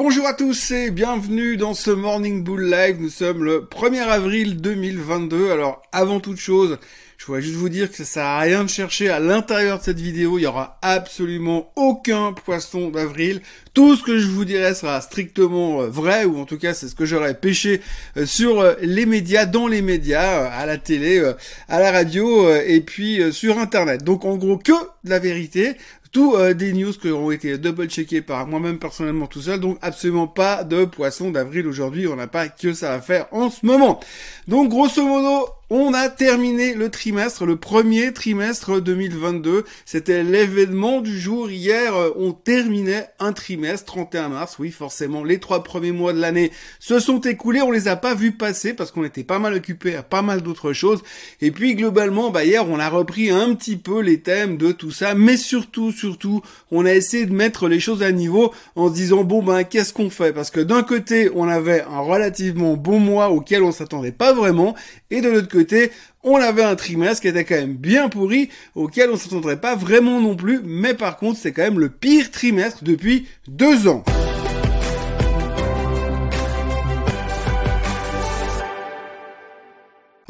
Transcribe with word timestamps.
Bonjour 0.00 0.28
à 0.28 0.32
tous 0.32 0.70
et 0.70 0.92
bienvenue 0.92 1.56
dans 1.56 1.74
ce 1.74 1.90
Morning 1.90 2.44
Bull 2.44 2.70
Live. 2.70 2.98
Nous 3.00 3.08
sommes 3.08 3.42
le 3.42 3.62
1er 3.68 4.02
avril 4.02 4.60
2022. 4.60 5.50
Alors 5.50 5.82
avant 5.90 6.20
toute 6.20 6.36
chose, 6.36 6.78
je 7.16 7.26
voudrais 7.26 7.42
juste 7.42 7.56
vous 7.56 7.68
dire 7.68 7.90
que 7.90 7.96
ça 7.96 8.04
sert 8.04 8.24
à 8.24 8.38
rien 8.38 8.62
de 8.62 8.68
chercher 8.68 9.10
à 9.10 9.18
l'intérieur 9.18 9.80
de 9.80 9.82
cette 9.82 9.98
vidéo. 9.98 10.38
Il 10.38 10.42
y 10.42 10.46
aura 10.46 10.78
absolument 10.82 11.72
aucun 11.74 12.32
poisson 12.32 12.90
d'avril. 12.90 13.42
Tout 13.74 13.96
ce 13.96 14.04
que 14.04 14.18
je 14.20 14.28
vous 14.28 14.44
dirai 14.44 14.72
sera 14.72 15.00
strictement 15.00 15.82
euh, 15.82 15.88
vrai, 15.88 16.24
ou 16.24 16.38
en 16.38 16.44
tout 16.44 16.58
cas 16.58 16.74
c'est 16.74 16.86
ce 16.86 16.94
que 16.94 17.04
j'aurais 17.04 17.34
pêché 17.34 17.80
euh, 18.16 18.24
sur 18.24 18.60
euh, 18.60 18.74
les 18.80 19.04
médias, 19.04 19.46
dans 19.46 19.66
les 19.66 19.82
médias, 19.82 20.46
à 20.46 20.64
la 20.64 20.78
télé, 20.78 21.20
à 21.68 21.80
la 21.80 21.90
radio, 21.90 22.54
et 22.54 22.80
puis 22.82 23.20
sur 23.32 23.58
Internet. 23.58 24.04
Donc 24.04 24.24
en 24.24 24.36
gros 24.36 24.56
que 24.56 24.70
de 25.02 25.10
la 25.10 25.18
vérité 25.18 25.74
tous 26.12 26.36
euh, 26.36 26.54
des 26.54 26.72
news 26.72 26.92
qui 26.92 27.08
ont 27.08 27.30
été 27.30 27.58
double-checkés 27.58 28.22
par 28.22 28.46
moi-même 28.46 28.78
personnellement 28.78 29.26
tout 29.26 29.42
seul, 29.42 29.60
donc 29.60 29.78
absolument 29.82 30.26
pas 30.26 30.64
de 30.64 30.84
poisson 30.84 31.30
d'avril 31.30 31.66
aujourd'hui, 31.66 32.06
on 32.06 32.16
n'a 32.16 32.26
pas 32.26 32.48
que 32.48 32.72
ça 32.72 32.94
à 32.94 33.00
faire 33.00 33.26
en 33.32 33.50
ce 33.50 33.64
moment. 33.64 34.00
Donc 34.46 34.70
grosso 34.70 35.02
modo, 35.02 35.48
on 35.70 35.92
a 35.92 36.08
terminé 36.08 36.72
le 36.72 36.90
trimestre, 36.90 37.44
le 37.44 37.56
premier 37.56 38.14
trimestre 38.14 38.80
2022. 38.80 39.64
C'était 39.84 40.22
l'événement 40.22 41.02
du 41.02 41.20
jour. 41.20 41.50
Hier, 41.50 41.94
euh, 41.94 42.10
on 42.16 42.32
terminait 42.32 43.08
un 43.18 43.34
trimestre, 43.34 43.84
31 43.84 44.30
mars. 44.30 44.56
Oui, 44.58 44.70
forcément, 44.70 45.24
les 45.24 45.40
trois 45.40 45.62
premiers 45.62 45.92
mois 45.92 46.14
de 46.14 46.20
l'année 46.20 46.52
se 46.78 46.98
sont 46.98 47.20
écoulés. 47.20 47.60
On 47.60 47.70
les 47.70 47.86
a 47.86 47.96
pas 47.96 48.14
vus 48.14 48.32
passer 48.32 48.72
parce 48.72 48.90
qu'on 48.90 49.04
était 49.04 49.24
pas 49.24 49.38
mal 49.38 49.52
occupés 49.52 49.94
à 49.94 50.02
pas 50.02 50.22
mal 50.22 50.40
d'autres 50.40 50.72
choses. 50.72 51.02
Et 51.42 51.50
puis, 51.50 51.74
globalement, 51.74 52.30
bah, 52.30 52.46
hier, 52.46 52.66
on 52.66 52.78
a 52.78 52.88
repris 52.88 53.30
un 53.30 53.54
petit 53.54 53.76
peu 53.76 54.00
les 54.00 54.20
thèmes 54.20 54.56
de 54.56 54.72
tout 54.72 54.90
ça. 54.90 55.14
Mais 55.14 55.36
surtout, 55.36 55.92
surtout, 55.92 56.40
on 56.70 56.86
a 56.86 56.94
essayé 56.94 57.26
de 57.26 57.34
mettre 57.34 57.68
les 57.68 57.80
choses 57.80 58.02
à 58.02 58.10
niveau 58.10 58.54
en 58.74 58.88
se 58.88 58.94
disant, 58.94 59.22
bon, 59.22 59.42
ben, 59.42 59.64
qu'est-ce 59.64 59.92
qu'on 59.92 60.08
fait? 60.08 60.32
Parce 60.32 60.50
que 60.50 60.60
d'un 60.60 60.82
côté, 60.82 61.30
on 61.34 61.46
avait 61.46 61.82
un 61.82 62.00
relativement 62.00 62.78
bon 62.78 63.00
mois 63.00 63.28
auquel 63.28 63.62
on 63.62 63.72
s'attendait 63.72 64.12
pas 64.12 64.32
vraiment. 64.32 64.74
Et 65.10 65.20
de 65.20 65.28
l'autre 65.28 65.48
côté, 65.48 65.57
on 66.22 66.36
avait 66.36 66.62
un 66.62 66.76
trimestre 66.76 67.22
qui 67.22 67.28
était 67.28 67.44
quand 67.44 67.56
même 67.56 67.74
bien 67.74 68.08
pourri, 68.08 68.48
auquel 68.74 69.10
on 69.10 69.16
s'attendrait 69.16 69.60
pas 69.60 69.76
vraiment 69.76 70.20
non 70.20 70.36
plus, 70.36 70.60
mais 70.64 70.94
par 70.94 71.16
contre 71.16 71.38
c'est 71.38 71.52
quand 71.52 71.62
même 71.62 71.80
le 71.80 71.88
pire 71.88 72.30
trimestre 72.30 72.84
depuis 72.84 73.26
deux 73.46 73.88
ans. 73.88 74.04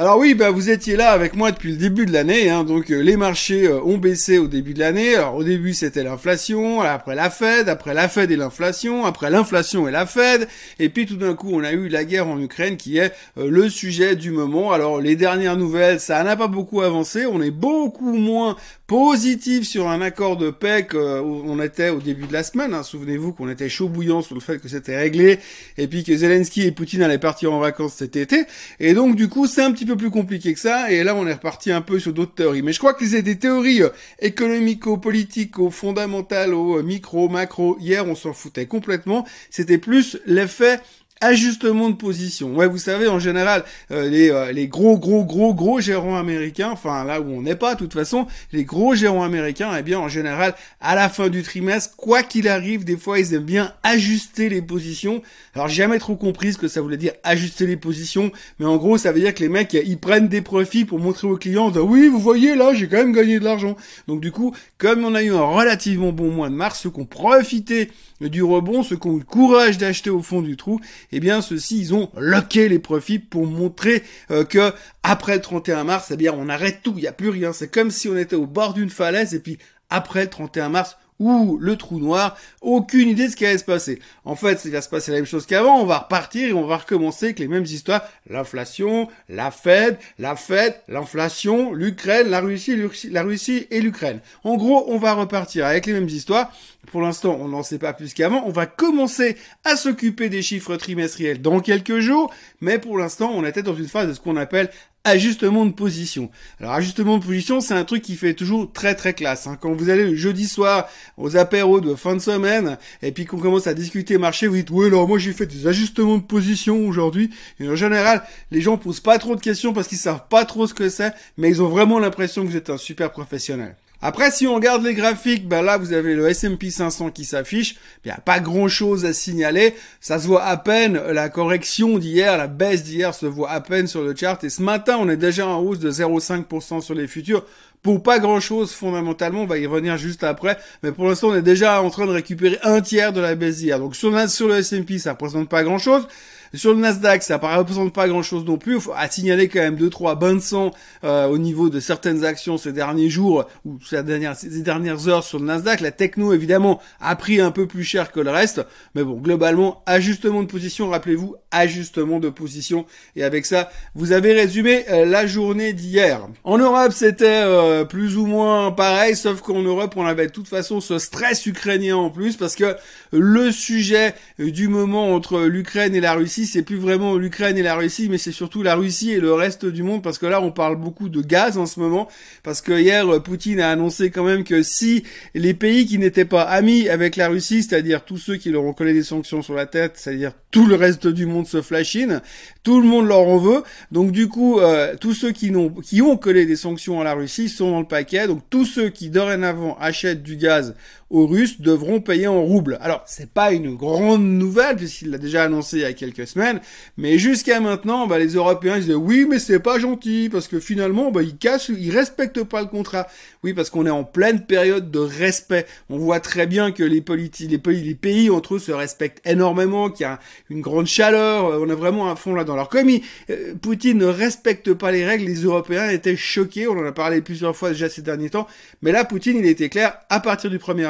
Alors 0.01 0.17
oui, 0.17 0.35
bah 0.35 0.53
vous 0.53 0.71
étiez 0.71 0.95
là 0.95 1.11
avec 1.11 1.35
moi 1.35 1.51
depuis 1.51 1.73
le 1.73 1.77
début 1.77 2.07
de 2.07 2.13
l'année, 2.13 2.49
hein, 2.51 2.63
donc 2.63 2.93
euh, 2.93 3.01
les 3.01 3.17
marchés 3.17 3.67
euh, 3.67 3.83
ont 3.83 3.99
baissé 3.99 4.39
au 4.39 4.47
début 4.47 4.73
de 4.73 4.79
l'année. 4.79 5.17
Alors 5.17 5.35
au 5.35 5.43
début 5.43 5.75
c'était 5.75 6.05
l'inflation, 6.05 6.83
après 6.83 7.17
la 7.17 7.31
Fed, 7.31 7.69
après 7.69 7.95
la 7.95 8.09
Fed 8.09 8.31
et 8.31 8.37
l'inflation, 8.37 9.07
après 9.07 9.29
l'inflation 9.29 9.89
et 9.89 9.91
la 9.91 10.07
Fed, 10.07 10.47
et 10.79 10.89
puis 10.89 11.05
tout 11.05 11.17
d'un 11.17 11.35
coup 11.35 11.51
on 11.53 11.65
a 11.65 11.73
eu 11.73 11.89
la 11.89 12.05
guerre 12.05 12.29
en 12.29 12.41
Ukraine 12.41 12.77
qui 12.77 12.99
est 12.99 13.13
euh, 13.39 13.51
le 13.51 13.69
sujet 13.69 14.15
du 14.15 14.31
moment. 14.31 14.71
Alors 14.71 15.01
les 15.01 15.17
dernières 15.17 15.57
nouvelles, 15.57 15.99
ça 15.99 16.23
n'a 16.23 16.37
pas 16.37 16.47
beaucoup 16.47 16.81
avancé, 16.81 17.27
on 17.27 17.43
est 17.43 17.51
beaucoup 17.51 18.13
moins 18.13 18.57
positif 18.87 19.67
sur 19.67 19.89
un 19.89 20.01
accord 20.01 20.37
de 20.37 20.51
paix 20.51 20.87
où 20.95 21.43
on 21.45 21.61
était 21.61 21.91
au 21.91 21.99
début 21.99 22.27
de 22.27 22.33
la 22.33 22.43
semaine. 22.43 22.73
Hein. 22.73 22.83
Souvenez-vous 22.83 23.33
qu'on 23.35 23.51
était 23.51 23.69
chaud 23.69 23.89
bouillant 23.89 24.23
sur 24.23 24.35
le 24.35 24.41
fait 24.41 24.59
que 24.59 24.69
c'était 24.69 24.97
réglé, 24.97 25.41
et 25.77 25.89
puis 25.89 26.05
que 26.05 26.17
Zelensky 26.17 26.63
et 26.63 26.71
Poutine 26.71 27.03
allaient 27.03 27.19
partir 27.19 27.53
en 27.53 27.59
vacances 27.59 27.95
cet 27.95 28.15
été. 28.15 28.45
Et 28.79 28.95
donc 28.95 29.17
du 29.17 29.29
coup 29.29 29.49
c'est 29.49 29.63
un 29.63 29.73
petit 29.73 29.88
plus 29.97 30.11
compliqué 30.11 30.53
que 30.55 30.61
ça, 30.61 30.91
et 30.91 31.03
là 31.05 31.15
on 31.15 31.27
est 31.27 31.33
reparti 31.33 31.71
un 31.73 31.81
peu 31.81 31.99
sur 31.99 32.13
d'autres 32.13 32.35
théories. 32.35 32.63
Mais 32.63 32.73
je 32.73 32.79
crois 32.79 32.95
que 32.95 33.07
c'est 33.07 33.23
des 33.23 33.39
théories 33.39 33.83
euh, 33.83 33.91
économico-politico, 34.21 35.71
fondamentales, 35.71 36.55
au 36.55 36.79
euh, 36.79 36.83
micro, 36.83 37.29
macro. 37.29 37.77
Hier 37.81 38.07
on 38.07 38.15
s'en 38.15 38.33
foutait 38.33 38.67
complètement. 38.67 39.27
C'était 39.51 39.79
plus 39.79 40.19
l'effet 40.27 40.81
Ajustement 41.21 41.91
de 41.91 41.97
position. 41.97 42.55
Ouais, 42.55 42.69
vous 42.69 42.79
savez, 42.79 43.09
en 43.09 43.19
général, 43.19 43.65
euh, 43.91 44.09
les, 44.09 44.31
euh, 44.31 44.53
les 44.53 44.69
gros, 44.69 44.97
gros, 44.97 45.25
gros, 45.25 45.53
gros 45.53 45.81
gérants 45.81 46.17
américains, 46.17 46.71
enfin 46.71 47.03
là 47.03 47.21
où 47.21 47.29
on 47.31 47.43
n'est 47.43 47.57
pas, 47.57 47.75
de 47.75 47.81
toute 47.81 47.93
façon, 47.93 48.29
les 48.53 48.63
gros 48.63 48.95
gérants 48.95 49.25
américains, 49.25 49.73
eh 49.77 49.83
bien, 49.83 49.99
en 49.99 50.09
général, 50.09 50.55
à 50.81 50.95
la 50.95 51.09
fin 51.09 51.29
du 51.29 51.43
trimestre, 51.43 51.97
quoi 51.97 52.23
qu'il 52.23 52.47
arrive, 52.47 52.85
des 52.85 52.97
fois, 52.97 53.19
ils 53.19 53.35
aiment 53.35 53.43
bien 53.43 53.75
ajuster 53.83 54.49
les 54.49 54.63
positions. 54.63 55.21
Alors, 55.57 55.67
j'ai 55.67 55.83
jamais 55.83 55.99
trop 55.99 56.15
compris 56.15 56.53
ce 56.53 56.59
que 56.59 56.69
ça 56.69 56.81
voulait 56.81 56.97
dire 56.97 57.15
ajuster 57.25 57.67
les 57.67 57.77
positions, 57.77 58.31
mais 58.61 58.67
en 58.67 58.77
gros, 58.77 58.97
ça 58.97 59.11
veut 59.11 59.19
dire 59.19 59.35
que 59.35 59.41
les 59.41 59.49
mecs, 59.49 59.75
ils 59.75 59.99
prennent 59.99 60.29
des 60.29 60.41
profits 60.41 60.85
pour 60.85 61.01
montrer 61.01 61.27
aux 61.27 61.37
clients, 61.37 61.73
oui, 61.81 62.07
vous 62.07 62.21
voyez, 62.21 62.55
là, 62.55 62.75
j'ai 62.75 62.87
quand 62.87 62.99
même 62.99 63.13
gagné 63.13 63.41
de 63.41 63.45
l'argent. 63.45 63.77
Donc, 64.07 64.21
du 64.21 64.31
coup, 64.31 64.55
comme 64.79 65.05
on 65.05 65.17
a 65.17 65.23
eu 65.25 65.35
un 65.35 65.43
relativement 65.43 66.13
bon 66.13 66.31
mois 66.31 66.49
de 66.49 66.55
mars, 66.55 66.79
ceux 66.81 66.91
qui 66.91 67.01
ont 67.01 67.07
profité 67.07 67.91
du 68.21 68.43
rebond, 68.43 68.83
ceux 68.83 68.97
qui 68.97 69.07
ont 69.07 69.17
eu 69.17 69.21
le 69.21 69.25
courage 69.25 69.79
d'acheter 69.79 70.11
au 70.11 70.23
fond 70.23 70.43
du 70.43 70.57
trou, 70.57 70.81
eh 71.13 71.21
bien 71.21 71.41
ceux-ci 71.41 71.79
ils 71.79 71.95
ont 71.95 72.11
loqué 72.17 72.69
les 72.69 72.79
profits 72.79 73.19
pour 73.19 73.47
montrer 73.47 74.03
euh, 74.31 74.45
que 74.45 74.73
après 75.03 75.37
le 75.37 75.43
31 75.43 75.85
mars, 75.85 76.11
eh 76.11 76.17
bien 76.17 76.33
on 76.37 76.49
arrête 76.49 76.81
tout, 76.83 76.95
il 76.97 77.03
n'y 77.03 77.07
a 77.07 77.13
plus 77.13 77.31
rien. 77.31 77.53
C'est 77.53 77.69
comme 77.69 77.91
si 77.91 78.09
on 78.09 78.17
était 78.17 78.37
au 78.37 78.47
bord 78.47 78.75
d'une 78.75 78.91
falaise 78.91 79.35
et 79.35 79.41
puis 79.41 79.59
après 79.91 80.25
le 80.25 80.31
31 80.31 80.69
mars, 80.69 80.97
ou 81.21 81.59
le 81.61 81.77
trou 81.77 81.99
noir, 81.99 82.37
aucune 82.61 83.09
idée 83.09 83.27
de 83.27 83.31
ce 83.33 83.37
qui 83.37 83.47
allait 83.47 83.59
se 83.59 83.65
passer. 83.65 84.01
En 84.25 84.37
fait, 84.37 84.61
il 84.65 84.71
va 84.71 84.81
se 84.81 84.89
passer 84.89 85.11
la 85.11 85.19
même 85.19 85.27
chose 85.27 85.47
qu'avant, 85.47 85.81
on 85.81 85.87
va 85.87 85.99
repartir 85.99 86.49
et 86.49 86.53
on 86.53 86.67
va 86.67 86.77
recommencer 86.77 87.27
avec 87.27 87.39
les 87.39 87.49
mêmes 87.49 87.65
histoires. 87.65 88.03
L'inflation, 88.31 89.09
la 89.29 89.51
Fed, 89.51 89.99
la 90.19 90.37
Fed, 90.37 90.77
l'inflation, 90.89 91.73
l'Ukraine, 91.73 92.29
la 92.29 92.41
Russie, 92.41 92.77
la 93.11 93.23
Russie 93.23 93.67
et 93.71 93.81
l'Ukraine. 93.81 94.21
En 94.45 94.57
gros, 94.57 94.85
on 94.89 94.99
va 94.99 95.15
repartir 95.15 95.67
avec 95.67 95.87
les 95.87 95.93
mêmes 95.93 96.09
histoires. 96.09 96.53
Pour 96.87 97.03
l'instant, 97.03 97.37
on 97.41 97.49
n'en 97.49 97.63
sait 97.63 97.79
pas 97.79 97.93
plus 97.93 98.15
qu'avant. 98.15 98.45
On 98.47 98.51
va 98.51 98.67
commencer 98.67 99.37
à 99.65 99.77
s'occuper 99.77 100.29
des 100.29 100.43
chiffres 100.43 100.77
trimestriels 100.77 101.43
dans 101.43 101.61
quelques 101.61 101.99
jours, 101.99 102.33
mais 102.61 102.79
pour 102.79 102.97
l'instant, 102.97 103.31
on 103.35 103.45
était 103.45 103.63
dans 103.63 103.75
une 103.75 103.89
phase 103.89 104.09
de 104.09 104.15
ce 104.15 104.21
qu'on 104.21 104.37
appelle 104.37 104.71
ajustement 105.05 105.65
de 105.65 105.73
position. 105.73 106.31
Alors 106.61 106.73
ajustement 106.73 107.19
de 107.19 107.25
position, 107.25 107.61
c'est 107.61 107.75
un 107.75 107.85
truc 107.85 108.03
qui 108.03 108.17
fait 108.17 108.35
toujours 108.35 108.73
très 108.73 108.95
très 108.95 109.15
classe. 109.15 109.47
Hein. 109.47 109.59
Quand 109.61 109.73
vous 109.73 109.91
allez 109.91 110.05
le 110.07 110.15
jeudi 110.15 110.47
soir 110.47 110.89
aux 111.17 111.37
apéros 111.37 111.81
de 111.81 111.95
fin 111.95 112.15
de 112.15 112.21
semaine 112.21 112.79
et 113.03 113.13
puis 113.13 113.25
qu'on 113.25 113.39
commence 113.39 113.67
à 113.67 113.75
discuter 113.75 114.19
marché, 114.19 114.47
vous 114.47 114.57
dites 114.57 114.71
oui 114.71 114.87
alors 114.87 115.09
moi 115.09 115.19
j'ai 115.19 115.33
fait 115.33 115.47
des 115.47 115.67
ajustements 115.67 116.19
de 116.19 116.23
position 116.23 116.87
aujourd'hui. 116.87 117.31
Et 117.61 117.69
en 117.69 117.77
général, 117.77 118.23
les 118.51 118.61
gens 118.61 118.77
posent 118.77 119.01
pas 119.01 119.19
trop 119.19 119.37
de 119.37 119.41
questions 119.41 119.73
parce 119.73 119.89
qu'ils 119.89 119.99
savent 119.99 120.27
pas 120.29 120.45
trop 120.45 120.67
ce 120.67 120.75
que 120.75 120.89
c'est, 120.89 121.13
mais 121.37 121.49
ils 121.49 121.63
ont 121.63 121.69
vraiment 121.69 121.99
l'impression 121.99 122.45
que 122.45 122.51
vous 122.51 122.57
êtes 122.57 122.71
un 122.71 122.79
super 122.79 123.11
professionnel. 123.11 123.77
Après, 124.01 124.31
si 124.31 124.47
on 124.47 124.55
regarde 124.55 124.85
les 124.85 124.95
graphiques, 124.95 125.49
ben 125.49 125.61
là, 125.61 125.77
vous 125.77 125.93
avez 125.93 126.15
le 126.15 126.29
S&P 126.29 126.71
500 126.71 127.11
qui 127.11 127.25
s'affiche. 127.25 127.75
Il 128.05 128.09
n'y 128.09 128.13
a 128.13 128.21
pas 128.21 128.39
grand-chose 128.39 129.05
à 129.05 129.13
signaler. 129.13 129.75
Ça 130.01 130.21
se 130.21 130.29
voit 130.29 130.45
à 130.45 130.57
peine. 130.57 131.01
La 131.11 131.29
correction 131.29 131.99
d'hier, 131.99 132.37
la 132.37 132.47
baisse 132.47 132.85
d'hier 132.85 133.13
se 133.13 133.27
voit 133.27 133.51
à 133.51 133.61
peine 133.61 133.89
sur 133.89 134.03
le 134.03 134.15
chart. 134.15 134.43
Et 134.45 134.51
ce 134.51 134.63
matin, 134.63 134.99
on 135.01 135.09
est 135.09 135.17
déjà 135.17 135.49
en 135.49 135.59
hausse 135.59 135.81
de 135.81 135.91
0,5% 135.91 136.81
sur 136.81 136.95
les 136.95 137.09
futurs. 137.09 137.45
Pour 137.83 138.03
pas 138.03 138.19
grand-chose, 138.19 138.73
fondamentalement, 138.73 139.43
on 139.43 139.47
va 139.47 139.59
y 139.59 139.67
revenir 139.67 139.97
juste 139.97 140.25
après. 140.25 140.59
Mais 140.83 140.93
pour 140.93 141.07
l'instant, 141.07 141.29
on 141.29 141.35
est 141.35 141.43
déjà 141.43 141.83
en 141.83 141.91
train 141.91 142.07
de 142.07 142.13
récupérer 142.13 142.59
un 142.63 142.81
tiers 142.81 143.13
de 143.13 143.21
la 143.21 143.35
baisse. 143.35 143.49
Donc 143.65 143.97
sur, 143.97 144.31
sur 144.31 144.49
le 144.49 144.59
S&P, 144.59 144.99
ça 144.99 145.13
représente 145.13 145.49
pas 145.49 145.63
grand-chose. 145.65 146.07
Sur 146.55 146.73
le 146.73 146.81
Nasdaq, 146.81 147.23
ça 147.23 147.39
ne 147.39 147.59
représente 147.59 147.93
pas 147.93 148.09
grand-chose 148.09 148.45
non 148.45 148.57
plus. 148.57 148.77
Il 148.77 148.81
faut 148.81 148.95
à 148.97 149.09
signaler 149.09 149.49
quand 149.49 149.61
même 149.61 149.77
deux 149.77 149.91
trois 149.91 150.15
bains 150.15 150.35
de 150.35 150.41
sang 150.41 150.71
euh, 151.05 151.27
au 151.27 151.37
niveau 151.37 151.69
de 151.69 151.79
certaines 151.79 152.25
actions 152.25 152.57
ces 152.57 152.73
derniers 152.73 153.11
jours 153.11 153.45
ou 153.67 153.79
ces 153.85 154.03
dernières, 154.03 154.35
ces 154.35 154.63
dernières 154.63 155.09
heures 155.09 155.25
sur 155.25 155.39
le 155.39 155.45
Nasdaq. 155.45 155.81
La 155.81 155.91
techno 155.91 156.33
évidemment 156.33 156.81
a 157.01 157.17
pris 157.17 157.41
un 157.41 157.51
peu 157.51 157.67
plus 157.67 157.85
cher 157.85 158.13
que 158.13 158.21
le 158.21 158.31
reste, 158.31 158.65
mais 158.95 159.05
bon 159.05 159.15
globalement 159.15 159.83
ajustement 159.85 160.43
de 160.43 160.49
position. 160.49 160.89
Rappelez-vous 160.89 161.37
ajustement 161.51 162.19
de 162.19 162.31
position. 162.31 162.87
Et 163.15 163.25
avec 163.25 163.45
ça, 163.45 163.71
vous 163.95 164.13
avez 164.13 164.33
résumé 164.33 164.87
euh, 164.89 165.05
la 165.05 165.27
journée 165.27 165.75
d'hier. 165.75 166.29
En 166.45 166.57
Europe, 166.57 166.93
c'était 166.93 167.43
euh, 167.45 167.68
plus 167.89 168.17
ou 168.17 168.27
moins 168.27 168.73
pareil, 168.73 169.17
sauf 169.17 169.41
qu'en 169.41 169.63
Europe, 169.63 169.95
on 169.97 170.07
avait 170.07 170.27
de 170.27 170.33
toute 170.33 170.49
façon 170.49 170.81
ce 170.81 170.99
stress 170.99 171.47
ukrainien 171.47 171.97
en 171.97 172.11
plus 172.11 172.37
parce 172.37 172.57
que 172.57 172.77
le 173.13 173.51
sujet 173.51 174.15
du 174.39 174.69
moment 174.69 175.15
entre 175.15 175.43
l'Ukraine 175.43 175.95
et 175.95 176.01
la 176.01 176.15
Russie 176.15 176.47
c'est 176.47 176.63
plus 176.63 176.77
vraiment 176.77 177.17
l'Ukraine 177.17 177.59
et 177.59 177.63
la 177.63 177.77
Russie, 177.77 178.09
mais 178.11 178.19
c'est 178.19 178.33
surtout 178.33 178.63
la 178.63 178.75
Russie 178.75 179.13
et 179.13 179.21
le 179.21 179.33
reste 179.33 179.67
du 179.67 179.83
monde, 179.83 180.03
parce 180.03 180.19
que 180.19 180.27
là, 180.27 180.41
on 180.43 180.51
parle 180.51 180.77
beaucoup 180.77 181.09
de 181.09 181.23
gaz 181.23 181.59
en 181.59 181.67
ce 181.67 181.81
moment, 181.81 182.09
parce 182.43 182.61
que 182.61 182.73
hier, 182.73 183.23
Poutine 183.23 183.61
a 183.61 183.71
annoncé 183.71 184.11
quand 184.11 184.25
même 184.25 184.45
que 184.45 184.63
si 184.63 185.05
les 185.35 185.55
pays 185.55 185.87
qui 185.87 185.99
n'étaient 185.99 186.25
pas 186.25 186.43
amis 186.43 186.89
avec 186.89 187.17
la 187.17 187.29
Russie, 187.29 187.63
c'est-à-dire 187.63 188.05
tous 188.05 188.19
ceux 188.19 188.37
qui 188.37 188.51
leur 188.51 188.65
ont 188.65 188.73
collé 188.73 188.93
des 188.93 189.03
sanctions 189.03 189.43
sur 189.43 189.55
la 189.55 189.67
tête, 189.67 189.93
c'est-à-dire 189.97 190.33
tout 190.51 190.67
le 190.67 190.75
reste 190.75 191.07
du 191.07 191.27
monde 191.27 191.47
se 191.47 191.63
flashine, 191.63 192.23
tout 192.63 192.81
le 192.81 192.87
monde 192.87 193.07
leur 193.07 193.21
en 193.21 193.39
veut, 193.39 193.63
donc 193.93 194.13
du 194.13 194.29
coup, 194.29 194.61
euh, 194.61 194.95
tous 195.01 195.15
ceux 195.15 195.33
qui, 195.33 195.51
n'ont, 195.51 195.71
qui 195.71 196.03
ont 196.03 196.17
collé 196.17 196.47
des 196.47 196.57
sanctions 196.57 197.01
à 197.01 197.05
la 197.05 197.15
Russie 197.15 197.49
dans 197.67 197.81
le 197.81 197.87
paquet, 197.87 198.27
donc 198.27 198.43
tous 198.51 198.65
ceux 198.65 198.89
qui 198.89 199.11
dorénavant 199.11 199.77
achètent 199.81 200.23
du 200.23 200.37
gaz 200.37 200.75
aux 201.11 201.27
Russes 201.27 201.61
devront 201.61 202.01
payer 202.01 202.27
en 202.27 202.43
roubles. 202.43 202.79
Alors, 202.81 203.03
c'est 203.07 203.31
pas 203.31 203.53
une 203.53 203.75
grande 203.75 204.23
nouvelle 204.23 204.77
puisqu'il 204.77 205.11
l'a 205.11 205.19
déjà 205.19 205.45
annoncé 205.45 205.79
il 205.79 205.83
y 205.83 205.87
a 205.87 205.93
quelques 205.93 206.27
semaines, 206.27 206.61
mais 206.97 207.19
jusqu'à 207.19 207.61
maintenant, 207.61 208.07
bah, 208.07 208.19
les 208.19 208.35
Européens 208.35 208.79
disaient 208.79 208.95
oui, 208.95 209.27
mais 209.29 209.39
c'est 209.39 209.59
pas 209.59 209.79
gentil 209.79 210.29
parce 210.31 210.49
que 210.49 210.61
finalement, 210.61 211.11
bah, 211.11 211.23
ils 211.23 211.37
cassent, 211.37 211.71
ils 211.71 211.91
respectent 211.91 212.45
pas 212.45 212.61
le 212.61 212.69
contrat. 212.69 213.07
Oui, 213.43 213.55
parce 213.55 213.71
qu'on 213.71 213.87
est 213.87 213.91
en 213.91 214.05
pleine 214.05 214.45
période 214.45 214.91
de 214.91 214.99
respect. 214.99 215.67
On 215.89 215.99
voit 215.99 216.21
très 216.21 216.47
bien 216.47 216.73
que 216.73 216.83
les 216.83 217.03
les 217.49 217.59
pays, 217.59 217.83
les 217.83 217.95
pays 217.95 218.31
entre 218.31 218.57
eux 218.57 218.59
se 218.59 218.73
respectent 218.73 219.27
énormément, 219.27 219.91
qu'il 219.91 220.05
y 220.05 220.07
a 220.07 220.19
une 220.51 220.61
grande 220.61 220.87
chaleur. 220.87 221.47
Euh, 221.47 221.65
on 221.65 221.71
est 221.71 221.75
vraiment 221.75 222.11
à 222.11 222.17
fond 222.17 222.35
là 222.35 222.45
dans 222.45 222.57
leur 222.57 222.69
commis. 222.69 223.03
Euh, 223.31 223.55
Poutine 223.61 223.99
ne 223.99 224.07
respecte 224.07 224.73
pas 224.75 224.93
les 224.93 225.05
règles. 225.05 225.25
Les 225.25 225.43
Européens 225.43 225.89
étaient 225.89 226.17
choqués. 226.17 226.67
On 226.69 226.79
en 226.79 226.85
a 226.85 226.93
parlé 226.93 227.23
plusieurs 227.23 227.57
fois 227.57 227.71
déjà 227.71 227.89
ces 227.89 228.03
derniers 228.03 228.31
temps. 228.31 228.47
Mais 228.83 228.93
là, 228.93 229.05
Poutine, 229.05 229.39
il 229.39 229.47
était 229.47 229.69
clair 229.69 229.99
à 230.09 230.21
partir 230.21 230.51
du 230.51 230.59
1er 230.59 230.87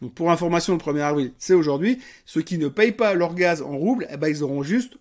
Donc 0.00 0.14
pour 0.14 0.30
information, 0.30 0.74
le 0.74 0.78
1er 0.78 1.02
avril, 1.02 1.32
c'est 1.38 1.54
aujourd'hui. 1.54 2.00
Ceux 2.24 2.42
qui 2.42 2.58
ne 2.58 2.68
payent 2.68 2.92
pas 2.92 3.14
leur 3.14 3.34
gaz 3.34 3.62
en 3.62 3.76
roubles, 3.76 4.06
eh 4.10 4.16
ben, 4.16 4.28
ils 4.28 4.42
auront 4.42 4.62
juste 4.62 4.94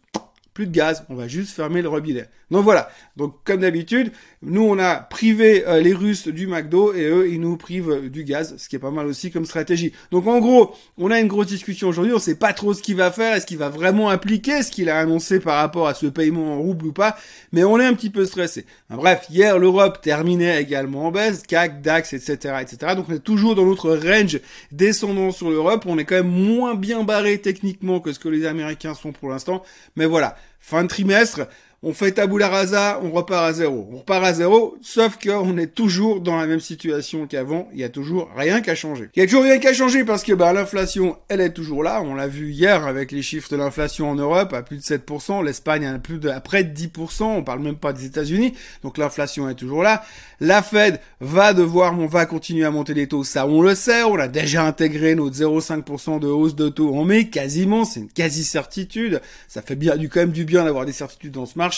de 0.65 0.71
gaz. 0.71 1.05
On 1.09 1.15
va 1.15 1.27
juste 1.27 1.55
fermer 1.55 1.81
le 1.81 1.89
robinet. 1.89 2.27
Donc 2.51 2.63
voilà. 2.63 2.89
Donc 3.15 3.35
comme 3.43 3.61
d'habitude, 3.61 4.11
nous 4.41 4.63
on 4.63 4.79
a 4.79 4.95
privé 4.95 5.67
euh, 5.67 5.81
les 5.81 5.93
Russes 5.93 6.27
du 6.27 6.47
McDo 6.47 6.93
et 6.93 7.05
eux 7.05 7.29
ils 7.29 7.39
nous 7.39 7.57
privent 7.57 7.91
euh, 7.91 8.09
du 8.09 8.23
gaz, 8.23 8.55
ce 8.57 8.69
qui 8.69 8.75
est 8.75 8.79
pas 8.79 8.91
mal 8.91 9.05
aussi 9.05 9.31
comme 9.31 9.45
stratégie. 9.45 9.93
Donc 10.11 10.25
en 10.27 10.39
gros, 10.39 10.75
on 10.97 11.11
a 11.11 11.19
une 11.19 11.27
grosse 11.27 11.47
discussion 11.47 11.89
aujourd'hui, 11.89 12.13
on 12.13 12.19
sait 12.19 12.35
pas 12.35 12.53
trop 12.53 12.73
ce 12.73 12.81
qu'il 12.81 12.95
va 12.95 13.11
faire, 13.11 13.35
est-ce 13.35 13.45
qu'il 13.45 13.57
va 13.57 13.69
vraiment 13.69 14.09
appliquer 14.09 14.63
ce 14.63 14.71
qu'il 14.71 14.89
a 14.89 14.99
annoncé 14.99 15.39
par 15.39 15.57
rapport 15.57 15.87
à 15.87 15.93
ce 15.93 16.07
paiement 16.07 16.55
en 16.55 16.59
rouble 16.59 16.87
ou 16.87 16.93
pas, 16.93 17.17
mais 17.51 17.63
on 17.63 17.79
est 17.79 17.85
un 17.85 17.93
petit 17.93 18.09
peu 18.09 18.25
stressé. 18.25 18.65
bref, 18.89 19.27
hier 19.29 19.59
l'Europe 19.59 20.01
terminait 20.01 20.61
également 20.61 21.07
en 21.07 21.11
baisse, 21.11 21.43
CAC, 21.43 21.81
DAX, 21.81 22.13
etc., 22.13 22.55
etc. 22.61 22.93
Donc 22.95 23.05
on 23.09 23.13
est 23.13 23.19
toujours 23.19 23.55
dans 23.55 23.65
notre 23.65 23.95
range 23.95 24.39
descendant 24.71 25.31
sur 25.31 25.49
l'Europe, 25.49 25.85
on 25.85 25.97
est 25.97 26.05
quand 26.05 26.15
même 26.15 26.27
moins 26.27 26.75
bien 26.75 27.03
barré 27.03 27.37
techniquement 27.37 27.99
que 27.99 28.13
ce 28.13 28.19
que 28.19 28.29
les 28.29 28.45
Américains 28.45 28.93
sont 28.93 29.11
pour 29.11 29.29
l'instant, 29.29 29.63
mais 29.95 30.05
voilà, 30.05 30.35
fin 30.59 30.83
de 30.83 30.87
trimestre 30.87 31.47
on 31.81 31.93
fait 31.93 32.11
tabula 32.11 32.49
rasa, 32.49 32.99
on 33.03 33.11
repart 33.11 33.45
à 33.45 33.53
zéro. 33.53 33.87
On 33.93 33.99
repart 33.99 34.25
à 34.25 34.33
zéro, 34.33 34.77
sauf 34.81 35.17
qu'on 35.17 35.57
est 35.57 35.73
toujours 35.73 36.19
dans 36.19 36.35
la 36.35 36.45
même 36.45 36.59
situation 36.59 37.25
qu'avant, 37.25 37.69
il 37.71 37.79
y 37.79 37.85
a 37.85 37.89
toujours 37.89 38.29
rien 38.35 38.59
qu'à 38.59 38.75
changer. 38.75 39.09
Il 39.15 39.21
y 39.21 39.23
a 39.23 39.25
toujours 39.25 39.43
rien 39.43 39.59
qu'à 39.59 39.73
changer 39.73 40.03
parce 40.03 40.23
que 40.23 40.33
bah, 40.33 40.51
l'inflation, 40.51 41.17
elle 41.29 41.39
est 41.39 41.53
toujours 41.53 41.81
là, 41.81 42.01
on 42.01 42.15
l'a 42.15 42.27
vu 42.27 42.51
hier 42.51 42.85
avec 42.85 43.13
les 43.13 43.21
chiffres 43.21 43.49
de 43.49 43.55
l'inflation 43.55 44.09
en 44.09 44.15
Europe, 44.15 44.53
à 44.53 44.61
plus 44.61 44.75
de 44.75 44.81
7%, 44.81 45.41
l'Espagne 45.43 45.85
à 45.85 45.97
plus 45.99 46.17
de, 46.17 46.27
à 46.27 46.41
près 46.41 46.65
de 46.65 46.77
10%, 46.77 47.23
on 47.23 47.43
parle 47.43 47.61
même 47.61 47.77
pas 47.77 47.93
des 47.93 48.05
États-Unis, 48.05 48.53
donc 48.83 48.97
l'inflation 48.97 49.47
est 49.47 49.55
toujours 49.55 49.81
là. 49.81 50.03
La 50.41 50.61
Fed 50.61 50.99
va 51.21 51.53
devoir, 51.53 51.97
on 51.97 52.07
va 52.07 52.25
continuer 52.25 52.65
à 52.65 52.71
monter 52.71 52.93
les 52.93 53.07
taux, 53.07 53.23
ça 53.23 53.47
on 53.47 53.61
le 53.61 53.75
sait, 53.75 54.03
on 54.03 54.19
a 54.19 54.27
déjà 54.27 54.65
intégré 54.65 55.15
notre 55.15 55.35
0,5% 55.35 56.19
de 56.19 56.27
hausse 56.27 56.55
de 56.55 56.67
taux 56.67 56.93
en 56.95 57.05
mai, 57.05 57.29
quasiment, 57.29 57.85
c'est 57.85 58.01
une 58.01 58.09
quasi-certitude, 58.09 59.21
ça 59.47 59.61
fait 59.61 59.75
bien 59.75 59.95
du 59.95 60.09
quand 60.09 60.19
même 60.19 60.31
du 60.31 60.43
bien 60.43 60.65
d'avoir 60.65 60.85
des 60.85 60.91
certitudes 60.91 61.31
dans 61.31 61.45
ce 61.45 61.57
marché 61.57 61.68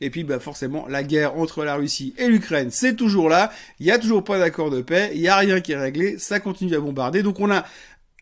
et 0.00 0.10
puis, 0.10 0.24
bah, 0.24 0.38
forcément, 0.38 0.86
la 0.88 1.02
guerre 1.02 1.36
entre 1.36 1.64
la 1.64 1.74
Russie 1.74 2.14
et 2.18 2.28
l'Ukraine, 2.28 2.70
c'est 2.70 2.96
toujours 2.96 3.28
là. 3.28 3.52
Il 3.78 3.86
y 3.86 3.90
a 3.90 3.98
toujours 3.98 4.24
pas 4.24 4.38
d'accord 4.38 4.70
de 4.70 4.82
paix. 4.82 5.10
Il 5.14 5.20
y 5.20 5.28
a 5.28 5.36
rien 5.36 5.60
qui 5.60 5.72
est 5.72 5.76
réglé. 5.76 6.18
Ça 6.18 6.40
continue 6.40 6.74
à 6.74 6.80
bombarder. 6.80 7.22
Donc, 7.22 7.40
on 7.40 7.50
a 7.50 7.64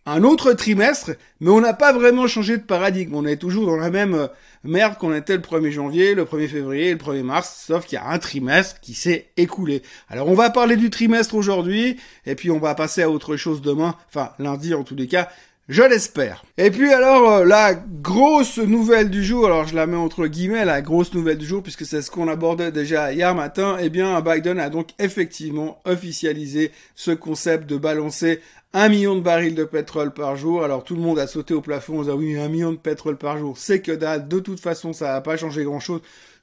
un 0.07 0.25
autre 0.25 0.55
trimestre, 0.55 1.11
mais 1.41 1.51
on 1.51 1.61
n'a 1.61 1.75
pas 1.75 1.93
vraiment 1.93 2.27
changé 2.27 2.57
de 2.57 2.63
paradigme. 2.63 3.15
On 3.15 3.27
est 3.27 3.37
toujours 3.37 3.67
dans 3.67 3.77
la 3.77 3.91
même 3.91 4.15
euh, 4.15 4.27
merde 4.65 4.97
qu'on 4.97 5.15
était 5.15 5.37
le 5.37 5.43
1er 5.43 5.71
janvier, 5.71 6.15
le 6.15 6.25
1er 6.25 6.49
février, 6.49 6.93
le 6.93 6.99
1er 6.99 7.23
mars, 7.23 7.65
sauf 7.67 7.85
qu'il 7.85 7.97
y 7.97 8.01
a 8.01 8.09
un 8.09 8.19
trimestre 8.19 8.81
qui 8.81 8.95
s'est 8.95 9.29
écoulé. 9.37 9.83
Alors 10.09 10.29
on 10.29 10.35
va 10.35 10.49
parler 10.49 10.77
du 10.77 10.89
trimestre 10.89 11.35
aujourd'hui, 11.35 11.99
et 12.25 12.35
puis 12.35 12.51
on 12.51 12.59
va 12.59 12.75
passer 12.75 13.03
à 13.03 13.11
autre 13.11 13.37
chose 13.37 13.61
demain, 13.61 13.97
enfin 14.09 14.31
lundi 14.39 14.73
en 14.73 14.83
tous 14.83 14.97
les 14.97 15.09
cas, 15.09 15.29
je 15.69 15.83
l'espère. 15.83 16.45
Et 16.57 16.71
puis 16.71 16.93
alors, 16.93 17.31
euh, 17.31 17.45
la 17.45 17.75
grosse 17.75 18.57
nouvelle 18.59 19.11
du 19.11 19.23
jour, 19.23 19.45
alors 19.47 19.67
je 19.67 19.75
la 19.75 19.87
mets 19.87 19.97
entre 19.97 20.27
guillemets, 20.27 20.65
la 20.65 20.81
grosse 20.81 21.13
nouvelle 21.13 21.37
du 21.37 21.45
jour, 21.45 21.63
puisque 21.63 21.85
c'est 21.85 22.01
ce 22.01 22.11
qu'on 22.11 22.27
abordait 22.27 22.73
déjà 22.73 23.13
hier 23.13 23.35
matin, 23.35 23.77
eh 23.79 23.91
bien 23.91 24.19
Biden 24.23 24.59
a 24.59 24.71
donc 24.71 24.89
effectivement 24.99 25.81
officialisé 25.85 26.73
ce 26.95 27.11
concept 27.11 27.69
de 27.69 27.77
balancer 27.77 28.41
un 28.73 28.89
million 28.89 29.15
de 29.15 29.21
barils 29.21 29.55
de 29.55 29.65
pétrole 29.65 30.13
par 30.13 30.37
jour. 30.37 30.65
Alors 30.65 30.85
tout 30.85 30.95
le 30.95 31.03
monde 31.03 31.19
a 31.19 31.27
sauté 31.27 31.53
au 31.53 31.61
plafond 31.61 31.99
en 31.99 32.03
disant 32.03 32.17
oui, 32.17 32.39
un 32.39 32.49
million 32.49 32.73
de 32.73 32.79
pétrole 32.79 33.19
par 33.19 33.37
jour, 33.39 33.59
c'est 33.59 33.81
que 33.81 33.93
dalle. 33.93 34.27
De 34.27 34.41
toute 34.41 34.61
façon, 34.61 34.93
ça 34.93 35.13
va 35.13 35.21
pas 35.21 35.37
changer 35.37 35.65
grand 35.65 35.81
chose 35.81 36.01